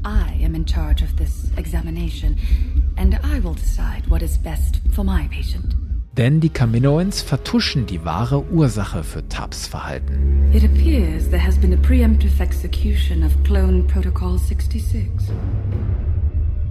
I 0.02 0.38
am 0.42 0.54
in 0.54 0.64
charge 0.64 1.02
of 1.02 1.18
this 1.18 1.50
examination, 1.58 2.38
and 2.96 3.18
I 3.22 3.40
will 3.40 3.52
decide 3.52 4.06
what 4.08 4.22
is 4.22 4.38
best 4.38 4.80
for 4.92 5.04
my 5.04 5.28
patient. 5.30 5.74
Denn 6.16 6.40
die 6.40 6.48
Kaminoans 6.48 7.22
vertuschen 7.22 7.86
die 7.86 8.04
wahre 8.04 8.42
Ursache 8.50 9.04
für 9.04 9.28
Tabs 9.28 9.68
Verhalten. 9.68 10.50
It 10.52 10.64
appears 10.64 11.28
there 11.30 11.38
has 11.38 11.56
been 11.56 11.72
a 11.72 11.76
preemptive 11.76 12.40
execution 12.40 13.22
of 13.22 13.32
Clone 13.44 13.84
Protocol 13.84 14.36
66. 14.36 15.08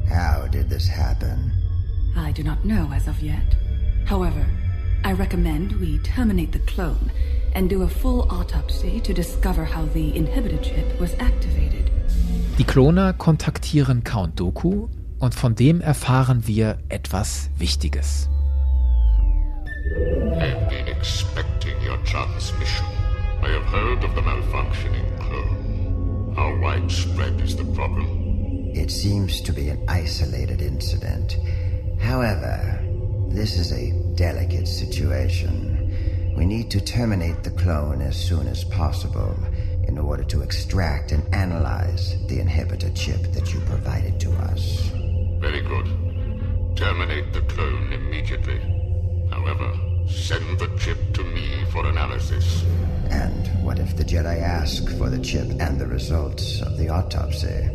How 0.09 0.45
did 0.51 0.69
this 0.69 0.89
happen? 0.89 1.53
I 2.17 2.33
do 2.33 2.43
not 2.43 2.65
know 2.65 2.91
as 2.93 3.07
of 3.07 3.21
yet. 3.21 3.55
However, 4.05 4.45
I 5.05 5.13
recommend 5.13 5.79
we 5.79 5.99
terminate 5.99 6.51
the 6.51 6.59
clone 6.65 7.09
and 7.55 7.69
do 7.69 7.83
a 7.83 7.87
full 7.87 8.27
autopsy 8.29 8.99
to 9.01 9.13
discover 9.13 9.63
how 9.63 9.85
the 9.93 10.11
inhibitor 10.11 10.61
chip 10.61 10.99
was 10.99 11.13
activated. 11.19 11.89
Die 12.57 12.65
Kloner 12.65 13.13
kontaktieren 13.13 14.03
Count 14.03 14.37
Doku 14.37 14.89
und 15.19 15.33
von 15.33 15.55
dem 15.55 15.79
erfahren 15.79 16.45
wir 16.45 16.79
etwas 16.89 17.49
Wichtiges. 17.57 18.29
I've 19.79 20.69
been 20.69 20.87
expecting 20.89 21.81
your 21.81 21.97
transmission. 21.99 22.85
I 23.41 23.47
have 23.49 23.63
heard 23.63 24.03
of 24.03 24.13
the 24.13 24.21
malfunctioning 24.21 25.19
clone. 25.21 26.33
How 26.35 26.57
widespread 26.57 27.39
is 27.39 27.55
the 27.55 27.63
problem? 27.63 28.71
It 28.75 28.91
seems 28.91 29.39
to 29.41 29.53
be 29.53 29.69
an 29.69 29.85
isolated 29.87 30.61
incident. 30.61 31.37
However, 31.97 32.83
this 33.29 33.57
is 33.57 33.71
a 33.71 33.93
delicate 34.15 34.67
situation. 34.67 36.33
We 36.35 36.45
need 36.45 36.69
to 36.71 36.81
terminate 36.81 37.43
the 37.43 37.51
clone 37.51 38.01
as 38.01 38.17
soon 38.17 38.47
as 38.47 38.65
possible 38.65 39.33
in 39.87 39.97
order 39.97 40.25
to 40.25 40.41
extract 40.41 41.13
and 41.13 41.23
analyze 41.33 42.17
the 42.27 42.39
inhibitor 42.39 42.93
chip 42.93 43.31
that 43.31 43.53
you 43.53 43.61
provided 43.61 44.19
to 44.19 44.31
us. 44.51 44.91
Very 45.39 45.61
good. 45.61 45.85
Terminate 46.75 47.31
the 47.31 47.41
clone 47.41 47.93
immediately. 47.93 48.78
However, 49.39 49.71
send 50.05 50.59
the 50.59 50.67
chip 50.77 50.97
to 51.13 51.23
me 51.23 51.63
for 51.71 51.87
analysis. 51.87 52.65
And 53.09 53.47
what 53.63 53.79
if 53.79 53.95
the 53.95 54.03
Jedi 54.03 54.41
ask 54.41 54.85
for 54.97 55.09
the 55.09 55.17
chip 55.19 55.47
and 55.61 55.79
the 55.79 55.87
results 55.87 56.61
of 56.61 56.77
the 56.77 56.89
autopsy? 56.89 57.69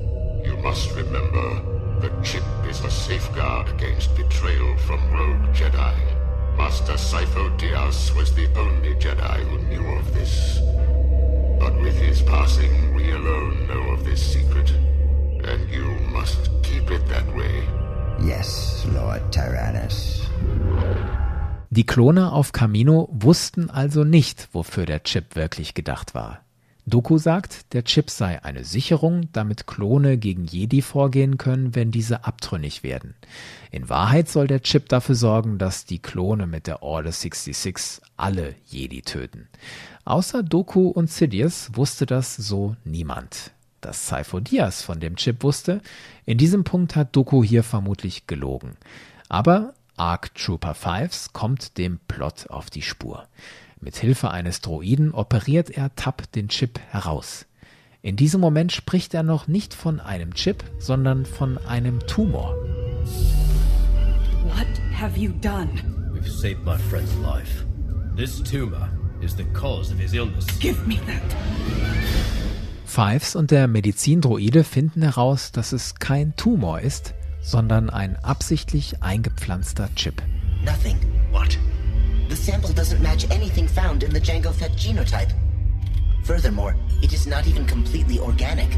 You 0.44 0.58
must 0.58 0.90
remember, 0.94 2.00
the 2.00 2.12
chip 2.22 2.44
is 2.68 2.84
a 2.84 2.90
safeguard 2.90 3.68
against 3.70 4.14
betrayal 4.14 4.76
from 4.78 5.00
rogue 5.10 5.54
Jedi. 5.54 5.96
Master 6.58 6.98
Sifo 6.98 7.58
Dyas 7.58 8.14
was 8.14 8.34
the 8.34 8.46
only 8.58 8.94
Jedi 8.96 9.38
who 9.48 9.58
knew 9.70 9.86
of 9.96 10.12
this. 10.12 10.58
But 11.58 11.80
with 11.80 11.96
his 11.96 12.20
passing, 12.20 12.94
we 12.94 13.10
alone 13.10 13.66
know 13.68 13.94
of 13.94 14.04
this 14.04 14.22
secret. 14.22 14.70
And 14.70 15.70
you 15.70 15.86
must 16.12 16.50
keep 16.62 16.90
it 16.90 17.06
that 17.08 17.26
way. 17.34 17.66
Yes, 18.22 18.84
Lord 18.92 19.32
Tyrannus. 19.32 20.23
Die 21.76 21.86
Kloner 21.86 22.32
auf 22.32 22.52
Camino 22.52 23.08
wussten 23.10 23.68
also 23.68 24.04
nicht, 24.04 24.48
wofür 24.52 24.86
der 24.86 25.02
Chip 25.02 25.34
wirklich 25.34 25.74
gedacht 25.74 26.14
war. 26.14 26.38
Doku 26.86 27.18
sagt, 27.18 27.72
der 27.72 27.82
Chip 27.82 28.10
sei 28.10 28.40
eine 28.44 28.62
Sicherung, 28.62 29.28
damit 29.32 29.66
Klone 29.66 30.16
gegen 30.16 30.44
Jedi 30.44 30.82
vorgehen 30.82 31.36
können, 31.36 31.74
wenn 31.74 31.90
diese 31.90 32.26
abtrünnig 32.26 32.84
werden. 32.84 33.16
In 33.72 33.88
Wahrheit 33.88 34.28
soll 34.28 34.46
der 34.46 34.62
Chip 34.62 34.88
dafür 34.88 35.16
sorgen, 35.16 35.58
dass 35.58 35.84
die 35.84 35.98
Klone 35.98 36.46
mit 36.46 36.68
der 36.68 36.84
Order 36.84 37.10
66 37.10 38.00
alle 38.16 38.54
Jedi 38.66 39.02
töten. 39.02 39.48
Außer 40.04 40.44
Doku 40.44 40.86
und 40.86 41.10
Sidious 41.10 41.70
wusste 41.74 42.06
das 42.06 42.36
so 42.36 42.76
niemand. 42.84 43.50
Dass 43.80 44.06
Cypher 44.06 44.40
Diaz 44.40 44.82
von 44.82 45.00
dem 45.00 45.16
Chip 45.16 45.42
wusste, 45.42 45.80
in 46.24 46.38
diesem 46.38 46.62
Punkt 46.62 46.94
hat 46.94 47.16
Doku 47.16 47.42
hier 47.42 47.64
vermutlich 47.64 48.28
gelogen. 48.28 48.76
Aber 49.28 49.74
Arc 49.96 50.34
Trooper 50.34 50.74
Fives 50.74 51.32
kommt 51.32 51.78
dem 51.78 52.00
Plot 52.08 52.50
auf 52.50 52.68
die 52.68 52.82
Spur. 52.82 53.28
Mit 53.80 53.96
Hilfe 53.96 54.30
eines 54.30 54.60
Droiden 54.60 55.12
operiert 55.12 55.70
er 55.70 55.94
Tab 55.94 56.30
den 56.32 56.48
Chip 56.48 56.80
heraus. 56.90 57.46
In 58.02 58.16
diesem 58.16 58.40
Moment 58.40 58.72
spricht 58.72 59.14
er 59.14 59.22
noch 59.22 59.46
nicht 59.46 59.72
von 59.72 60.00
einem 60.00 60.34
Chip, 60.34 60.64
sondern 60.78 61.24
von 61.24 61.58
einem 61.58 62.00
Tumor. 62.06 62.54
What 64.44 64.66
have 64.98 65.18
you 65.18 65.32
done? 65.40 65.70
We've 66.12 66.28
saved 66.28 66.64
my 66.64 66.76
friend's 66.76 67.14
life. 67.22 67.64
This 68.16 68.42
tumor 68.42 68.90
is 69.20 69.36
the 69.36 69.44
cause 69.52 69.92
of 69.92 70.00
his 70.00 70.12
illness. 70.12 70.46
Give 70.58 70.78
me 70.86 70.96
that. 71.06 71.22
Fives 72.84 73.36
und 73.36 73.50
der 73.50 73.68
Medizindroide 73.68 74.64
finden 74.64 75.02
heraus, 75.02 75.52
dass 75.52 75.72
es 75.72 75.96
kein 75.96 76.36
Tumor 76.36 76.80
ist, 76.80 77.14
sondern 77.44 77.90
ein 77.90 78.16
absichtlich 78.24 79.02
eingepflanzter 79.02 79.88
Chip. 79.94 80.22
Nothing. 80.64 80.96
What? 81.30 81.58
The 82.30 82.36
sample 82.36 82.72
doesn't 82.72 83.02
match 83.02 83.30
anything 83.30 83.68
found 83.68 84.02
in 84.02 84.12
the 84.12 84.20
Django 84.20 84.52
Fett 84.52 84.72
genotype. 84.76 85.32
Furthermore, 86.24 86.74
it 87.02 87.12
is 87.12 87.26
not 87.26 87.46
even 87.46 87.66
completely 87.66 88.18
organic. 88.18 88.68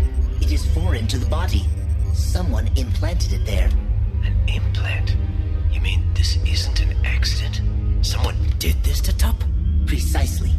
It 0.41 0.51
is 0.51 0.67
foreign 0.75 1.07
to 1.07 1.19
the 1.19 1.27
body. 1.27 1.65
Someone 2.13 2.67
implanted 2.77 3.33
it 3.33 3.47
there. 3.47 3.69
An 4.25 4.35
implant? 4.49 5.17
You 5.71 5.81
mean 5.81 6.03
this 6.15 6.37
isn't 6.45 6.81
an 6.81 6.97
accident? 7.05 7.63
Someone 8.05 8.35
did 8.59 8.83
this 8.83 9.01
to 9.03 9.17
Tup? 9.17 9.37
Precisely. 9.87 10.51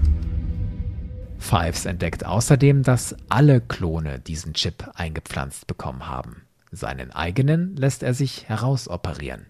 Fives 1.39 1.85
entdeckt 1.85 2.25
außerdem, 2.25 2.83
dass 2.83 3.15
alle 3.27 3.61
Klone 3.61 4.19
diesen 4.19 4.53
Chip 4.53 4.89
eingepflanzt 4.95 5.67
bekommen 5.67 6.07
haben. 6.07 6.46
Seinen 6.71 7.11
eigenen 7.11 7.75
lässt 7.75 8.03
er 8.03 8.13
sich 8.13 8.47
herausoperieren. 8.49 9.47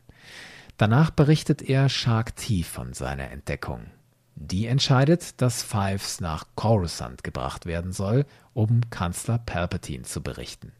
Danach 0.77 1.09
berichtet 1.09 1.61
er 1.61 1.89
Shark 1.89 2.35
T 2.35 2.63
von 2.63 2.93
seiner 2.93 3.31
Entdeckung. 3.31 3.87
Die 4.35 4.67
entscheidet, 4.67 5.41
dass 5.41 5.63
Fives 5.63 6.21
nach 6.21 6.45
Coruscant 6.55 7.23
gebracht 7.23 7.65
werden 7.65 7.91
soll, 7.91 8.25
um 8.53 8.81
Kanzler 8.91 9.39
Palpatine 9.39 10.03
zu 10.03 10.21
berichten. 10.21 10.71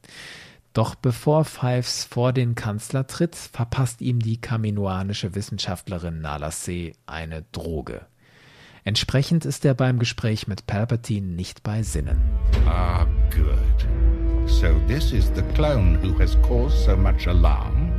Doch 0.73 0.93
bevor 0.93 1.43
Fives 1.43 2.03
vor 2.03 2.33
den 2.33 2.53
Kanzler 2.53 3.07
tritt, 3.07 3.35
verpasst 3.35 4.01
ihm 4.01 4.19
die 4.19 4.39
kaminoanische 4.39 5.33
Wissenschaftlerin 5.33 6.21
Nala 6.21 6.51
Se 6.51 6.91
eine 7.07 7.45
Droge. 7.51 8.05
Entsprechend 8.83 9.43
ist 9.43 9.65
er 9.65 9.73
beim 9.73 9.97
Gespräch 9.97 10.47
mit 10.47 10.67
Palpatine 10.67 11.25
nicht 11.25 11.63
bei 11.63 11.81
Sinnen. 11.81 12.21
Ah, 12.67 13.05
good. 13.31 13.97
So 14.48 14.80
this 14.88 15.12
is 15.12 15.30
the 15.32 15.43
clone 15.54 15.95
who 15.95 16.14
has 16.20 16.36
caused 16.41 16.84
so 16.84 16.95
much 16.95 17.28
alarm? 17.28 17.91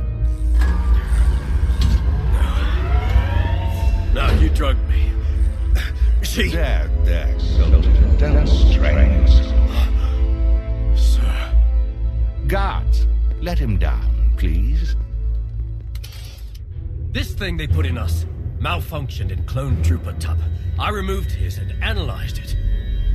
No, 4.13 4.29
you 4.39 4.49
drugged 4.49 4.87
me. 4.89 5.11
She... 6.21 6.49
There, 6.49 6.89
there, 7.05 7.39
soldier. 7.39 7.91
Don't 8.17 8.45
strain. 8.45 9.25
Sir. 10.97 11.53
Guards, 12.47 13.07
let 13.39 13.57
him 13.57 13.77
down, 13.77 14.33
please. 14.35 14.97
This 17.11 17.33
thing 17.33 17.55
they 17.55 17.67
put 17.67 17.85
in 17.85 17.97
us 17.97 18.25
malfunctioned 18.59 19.31
in 19.31 19.45
Clone 19.45 19.81
Trooper 19.81 20.13
Tub. 20.19 20.39
I 20.77 20.89
removed 20.89 21.31
his 21.31 21.57
and 21.57 21.71
analyzed 21.81 22.37
it. 22.39 22.57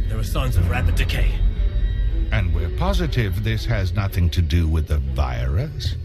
There 0.08 0.16
were 0.16 0.24
signs 0.24 0.56
of 0.56 0.70
rapid 0.70 0.94
decay. 0.94 1.38
And 2.32 2.54
we're 2.54 2.76
positive 2.76 3.44
this 3.44 3.64
has 3.66 3.92
nothing 3.92 4.30
to 4.30 4.42
do 4.42 4.68
with 4.68 4.88
the 4.88 4.98
virus? 4.98 5.96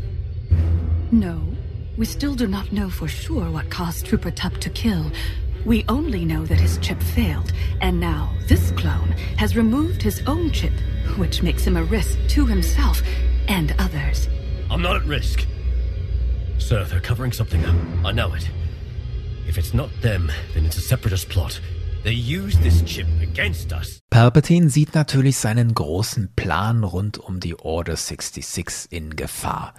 No. 1.11 1.41
We 1.97 2.05
still 2.05 2.35
do 2.35 2.47
not 2.47 2.71
know 2.71 2.89
for 2.89 3.07
sure 3.07 3.51
what 3.51 3.69
caused 3.69 4.05
Trooper 4.05 4.31
Tup 4.31 4.57
to 4.57 4.69
kill. 4.69 5.11
We 5.65 5.83
only 5.89 6.23
know 6.23 6.45
that 6.45 6.59
his 6.59 6.77
chip 6.77 7.01
failed, 7.01 7.51
and 7.81 7.99
now 7.99 8.33
this 8.47 8.71
clone 8.71 9.11
has 9.37 9.57
removed 9.57 10.01
his 10.01 10.21
own 10.25 10.51
chip, 10.51 10.73
which 11.17 11.43
makes 11.43 11.65
him 11.65 11.75
a 11.75 11.83
risk 11.83 12.17
to 12.29 12.45
himself 12.45 13.01
and 13.49 13.75
others. 13.79 14.29
I'm 14.71 14.81
not 14.81 14.95
at 14.95 15.03
risk. 15.03 15.45
Sir, 16.57 16.85
they're 16.85 17.01
covering 17.01 17.33
something 17.33 17.65
up. 17.65 17.75
I 18.05 18.11
know 18.11 18.33
it. 18.33 18.49
If 19.47 19.57
it's 19.57 19.73
not 19.73 19.89
them, 20.01 20.31
then 20.53 20.65
it's 20.65 20.77
a 20.77 20.81
separatist 20.81 21.27
plot. 21.27 21.59
They 22.03 22.13
use 22.13 22.57
this 22.59 22.81
chip 22.85 23.07
against 23.21 23.73
us. 23.73 23.99
Palpatine 24.09 24.69
sieht 24.69 24.95
natürlich 24.95 25.37
seinen 25.37 25.73
großen 25.73 26.33
Plan 26.33 26.85
rund 26.85 27.17
um 27.17 27.41
die 27.41 27.55
Order 27.59 27.97
66 27.97 28.87
in 28.89 29.17
Gefahr. 29.17 29.73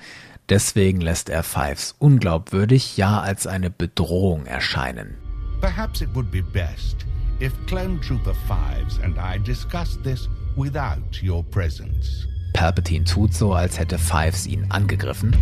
Deswegen 0.50 1.00
lässt 1.00 1.30
er 1.30 1.42
Fives 1.42 1.94
unglaubwürdig, 1.98 2.98
ja 2.98 3.20
als 3.20 3.46
eine 3.46 3.70
Bedrohung 3.70 4.44
erscheinen. 4.44 5.16
Perhaps 5.62 6.02
it 6.02 6.14
would 6.14 6.30
be 6.30 6.42
best 6.42 7.06
if 7.40 7.52
Clone 7.66 7.98
Trooper 8.00 8.34
Fives 8.46 8.98
and 9.02 9.16
I 9.16 9.38
discussed 9.38 10.02
this 10.02 10.28
without 10.56 11.22
your 11.22 11.42
presence. 11.42 12.26
Palpatine 12.52 13.04
tut 13.04 13.32
so, 13.32 13.54
als 13.54 13.78
hätte 13.78 13.98
Fives 13.98 14.46
ihn 14.46 14.66
angegriffen. 14.68 15.34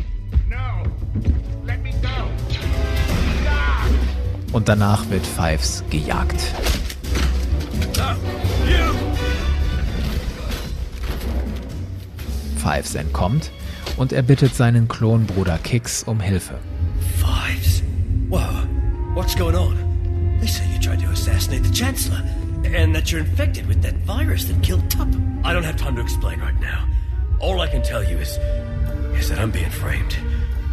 No! 0.49 0.85
Let 1.65 1.83
me 1.83 1.91
go! 2.03 2.98
Und 4.53 4.69
danach 4.69 5.09
wird 5.11 5.27
Fives 5.27 5.85
gejagt. 5.91 6.41
Fives 12.57 12.95
entkommt 12.95 13.51
und 13.97 14.13
er 14.13 14.23
bittet 14.23 14.55
seinen 14.55 14.89
Klonbruder 14.89 15.59
Kix 15.59 16.03
um 16.03 16.21
Hilfe. 16.21 16.59
Fives? 17.17 17.83
Whoa, 18.29 18.67
what's 19.15 19.35
going 19.35 19.57
on? 19.57 19.77
They 20.41 20.47
say 20.47 20.65
you 20.73 20.79
tried 20.81 21.01
to 21.01 21.11
assassinate 21.11 21.65
the 21.65 21.73
Chancellor, 21.73 22.23
and 22.65 22.95
that 22.95 23.11
you're 23.11 23.21
infected 23.21 23.67
with 23.67 23.83
that 23.83 23.95
virus 24.07 24.45
that 24.45 24.63
killed 24.63 24.89
Tup. 24.91 25.09
I 25.45 25.53
don't 25.53 25.65
have 25.65 25.77
time 25.77 25.97
to 25.97 26.03
explain 26.03 26.41
right 26.41 26.59
now. 26.61 26.87
All 27.41 27.61
I 27.61 27.69
can 27.69 27.83
tell 27.83 28.03
you 28.05 28.19
is, 28.19 28.39
is 29.19 29.29
that 29.29 29.39
I'm 29.39 29.51
being 29.51 29.71
framed. 29.71 30.17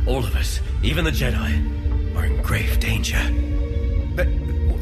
All 0.05 0.19
of 0.19 0.36
us, 0.36 0.59
even 0.84 1.05
the 1.05 1.11
Jedi, 1.11 2.15
are 2.15 2.26
in 2.26 2.41
grave 2.41 2.80
danger. 2.80 3.19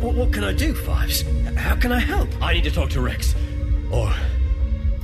But 0.03 0.09
w- 0.09 0.19
what 0.19 0.33
can 0.33 0.43
I 0.43 0.51
do, 0.53 0.73
Fives? 0.73 1.23
How 1.55 1.75
can 1.75 1.93
I 1.93 1.99
help? 1.99 2.27
I 2.41 2.53
need 2.53 2.65
to 2.65 2.71
talk 2.71 2.89
to 2.89 2.99
Rex. 3.01 3.33
Or, 3.89 4.11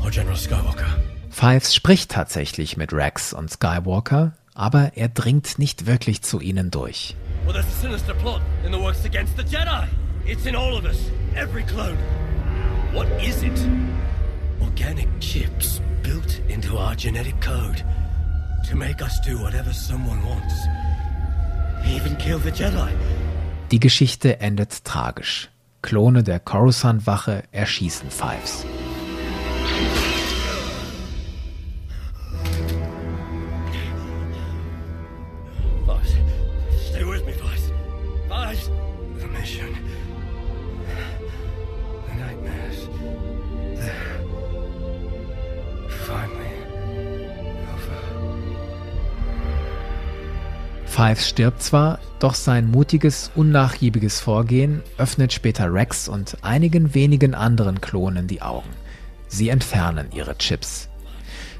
or 0.03 0.11
General 0.11 0.35
Skywalker. 0.35 0.89
Fives 1.29 1.73
spricht 1.73 2.11
tatsächlich 2.11 2.75
mit 2.75 2.91
Rex 2.91 3.31
und 3.31 3.49
Skywalker, 3.49 4.33
aber 4.55 4.91
er 4.97 5.07
dringt 5.07 5.57
nicht 5.57 5.85
wirklich 5.85 6.21
zu 6.21 6.41
ihnen 6.41 6.69
durch. 6.69 7.15
Well, 7.45 7.53
there's 7.53 7.65
a 7.65 7.81
sinister 7.81 8.13
plot 8.13 8.41
in 8.65 8.73
the 8.73 8.77
works 8.79 9.05
against 9.05 9.37
the 9.37 9.43
Jedi. 9.43 9.87
It's 10.25 10.45
in 10.45 10.53
all 10.55 10.75
of 10.75 10.83
us, 10.83 10.97
every 11.33 11.63
clone. 11.63 11.97
What 12.91 13.07
is 13.23 13.41
it? 13.41 13.57
Organic 14.61 15.07
chips 15.21 15.81
built 16.03 16.41
into 16.49 16.77
our 16.77 16.95
genetic 16.95 17.39
code 17.39 17.85
to 18.67 18.75
make 18.75 19.01
us 19.01 19.17
do 19.25 19.37
whatever 19.41 19.71
someone 19.71 20.21
wants. 20.25 20.53
Even 21.87 22.17
kill 22.17 22.39
the 22.39 22.51
Jedi. 22.51 22.91
Die 23.71 23.79
Geschichte 23.79 24.39
endet 24.39 24.83
tragisch. 24.83 25.51
Klone 25.83 26.23
der 26.23 26.39
Coruscant-Wache 26.39 27.43
erschießen 27.51 28.09
Fives. 28.09 28.65
Fives 50.99 51.29
stirbt 51.29 51.63
zwar, 51.63 51.99
doch 52.19 52.33
sein 52.33 52.69
mutiges, 52.69 53.31
unnachgiebiges 53.33 54.19
Vorgehen 54.19 54.83
öffnet 54.97 55.31
später 55.31 55.73
Rex 55.73 56.09
und 56.09 56.35
einigen 56.41 56.93
wenigen 56.93 57.35
anderen 57.35 57.79
Klonen 57.79 58.27
die 58.27 58.41
Augen. 58.41 58.67
Sie 59.29 59.47
entfernen 59.47 60.09
ihre 60.13 60.37
Chips. 60.37 60.89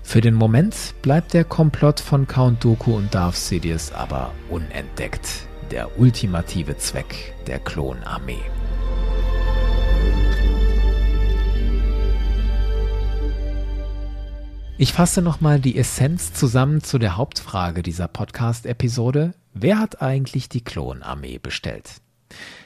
Für 0.04 0.20
den 0.20 0.34
Moment 0.34 0.76
bleibt 1.02 1.34
der 1.34 1.46
Komplott 1.46 2.02
von 2.02 2.28
Count 2.28 2.62
Dooku 2.66 2.94
und 2.94 3.16
Darth 3.16 3.38
Sidious 3.38 3.94
aber 3.94 4.34
unentdeckt. 4.50 5.48
Der 5.72 5.98
ultimative 5.98 6.76
Zweck 6.76 7.34
der 7.48 7.60
Klonarmee. 7.60 8.44
Ich 14.82 14.94
fasse 14.94 15.22
nochmal 15.22 15.60
die 15.60 15.78
Essenz 15.78 16.32
zusammen 16.32 16.82
zu 16.82 17.00
der 17.00 17.18
Hauptfrage 17.18 17.84
dieser 17.84 18.08
Podcast-Episode. 18.08 19.34
Wer 19.54 19.78
hat 19.78 20.02
eigentlich 20.02 20.48
die 20.48 20.64
Klonarmee 20.64 21.38
bestellt? 21.38 21.96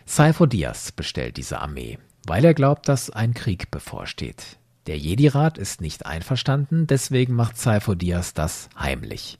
Saifo 0.05 0.45
Diaz 0.45 0.91
bestellt 0.91 1.37
diese 1.37 1.59
Armee, 1.59 1.97
weil 2.27 2.45
er 2.45 2.53
glaubt, 2.53 2.87
dass 2.87 3.09
ein 3.09 3.33
Krieg 3.33 3.71
bevorsteht. 3.71 4.59
Der 4.85 4.99
Jedi-Rat 4.99 5.57
ist 5.57 5.81
nicht 5.81 6.05
einverstanden, 6.05 6.85
deswegen 6.85 7.33
macht 7.33 7.57
Saifo 7.57 7.95
Diaz 7.95 8.35
das 8.35 8.69
heimlich. 8.77 9.39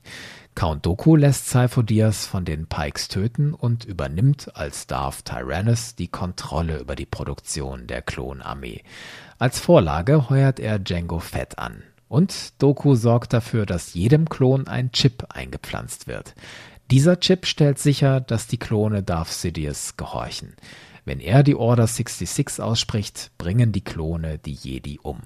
Count 0.55 0.83
Doku 0.83 1.15
lässt 1.15 1.51
Saifo 1.51 1.83
Diaz 1.83 2.25
von 2.25 2.43
den 2.43 2.65
Pikes 2.65 3.07
töten 3.07 3.53
und 3.53 3.85
übernimmt 3.85 4.55
als 4.55 4.87
Darth 4.87 5.25
Tyrannus 5.25 5.93
die 5.93 6.07
Kontrolle 6.07 6.79
über 6.79 6.95
die 6.95 7.05
Produktion 7.05 7.85
der 7.85 8.01
Klonarmee. 8.01 8.81
Als 9.37 9.59
Vorlage 9.59 10.27
heuert 10.31 10.59
er 10.59 10.79
Django 10.79 11.19
Fett 11.19 11.59
an. 11.59 11.83
Und 12.13 12.61
Doku 12.61 12.93
sorgt 12.93 13.33
dafür, 13.33 13.65
dass 13.65 13.95
jedem 13.95 14.29
Klon 14.29 14.67
ein 14.67 14.91
Chip 14.91 15.25
eingepflanzt 15.29 16.05
wird. 16.05 16.35
Dieser 16.91 17.19
Chip 17.19 17.47
stellt 17.47 17.79
sicher, 17.79 18.21
dass 18.21 18.45
die 18.45 18.59
Klone 18.59 19.01
Darth 19.01 19.29
Sidious 19.29 19.97
gehorchen. 19.97 20.53
Wenn 21.05 21.19
er 21.19 21.41
die 21.41 21.55
Order 21.55 21.87
66 21.87 22.61
ausspricht, 22.61 23.31
bringen 23.39 23.71
die 23.71 23.83
Klone 23.83 24.37
die 24.37 24.53
Jedi 24.53 24.99
um. 25.01 25.21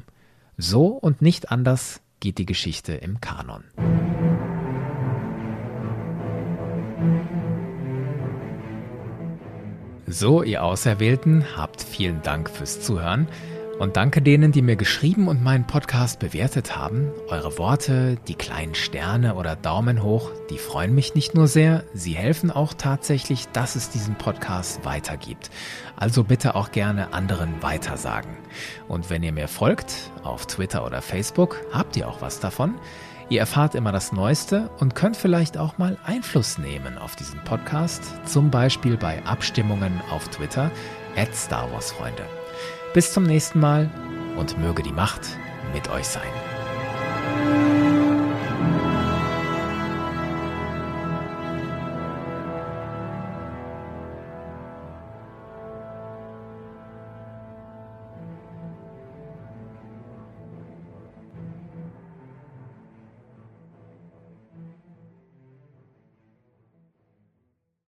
So 0.55 0.85
und 0.85 1.21
nicht 1.21 1.51
anders 1.51 1.99
geht 2.21 2.37
die 2.37 2.45
Geschichte 2.45 2.93
im 2.93 3.19
Kanon. 3.19 3.65
So, 10.05 10.41
ihr 10.41 10.63
Auserwählten, 10.63 11.57
habt 11.57 11.81
vielen 11.81 12.21
Dank 12.21 12.49
fürs 12.49 12.79
Zuhören. 12.79 13.27
Und 13.79 13.95
danke 13.95 14.23
denen, 14.23 14.51
die 14.51 14.63
mir 14.63 14.75
geschrieben 14.75 15.27
und 15.27 15.43
meinen 15.43 15.67
Podcast 15.67 16.17
bewertet 16.17 16.75
haben. 16.75 17.11
Eure 17.27 17.59
Worte, 17.59 18.17
die 18.27 18.33
kleinen 18.33 18.73
Sterne 18.73 19.35
oder 19.35 19.55
Daumen 19.55 20.01
hoch, 20.01 20.31
die 20.49 20.57
freuen 20.57 20.95
mich 20.95 21.13
nicht 21.13 21.35
nur 21.35 21.47
sehr, 21.47 21.83
sie 21.93 22.13
helfen 22.13 22.49
auch 22.49 22.73
tatsächlich, 22.73 23.47
dass 23.49 23.75
es 23.75 23.91
diesen 23.91 24.15
Podcast 24.15 24.83
weitergibt. 24.83 25.51
Also 25.95 26.23
bitte 26.23 26.55
auch 26.55 26.71
gerne 26.71 27.13
anderen 27.13 27.61
weitersagen. 27.61 28.31
Und 28.87 29.11
wenn 29.11 29.21
ihr 29.21 29.31
mir 29.31 29.47
folgt, 29.47 30.11
auf 30.23 30.47
Twitter 30.47 30.83
oder 30.83 31.03
Facebook, 31.03 31.57
habt 31.71 31.95
ihr 31.97 32.07
auch 32.07 32.19
was 32.19 32.39
davon. 32.39 32.75
Ihr 33.29 33.41
erfahrt 33.41 33.75
immer 33.75 33.91
das 33.91 34.11
Neueste 34.11 34.71
und 34.79 34.95
könnt 34.95 35.17
vielleicht 35.17 35.57
auch 35.57 35.77
mal 35.77 35.99
Einfluss 36.03 36.57
nehmen 36.57 36.97
auf 36.97 37.15
diesen 37.15 37.43
Podcast, 37.43 38.01
zum 38.25 38.49
Beispiel 38.49 38.97
bei 38.97 39.23
Abstimmungen 39.23 40.01
auf 40.09 40.29
Twitter, 40.29 40.71
at 41.15 41.35
Star 41.35 41.71
Wars 41.71 41.91
Freunde. 41.91 42.23
Bis 42.97 43.13
zum 43.13 43.25
nächsten 43.25 43.59
Mal 43.59 43.91
und 44.37 44.57
möge 44.57 44.81
die 44.81 44.91
Macht 44.91 45.21
mit 45.71 45.87
euch 45.91 46.07
sein. 46.07 46.56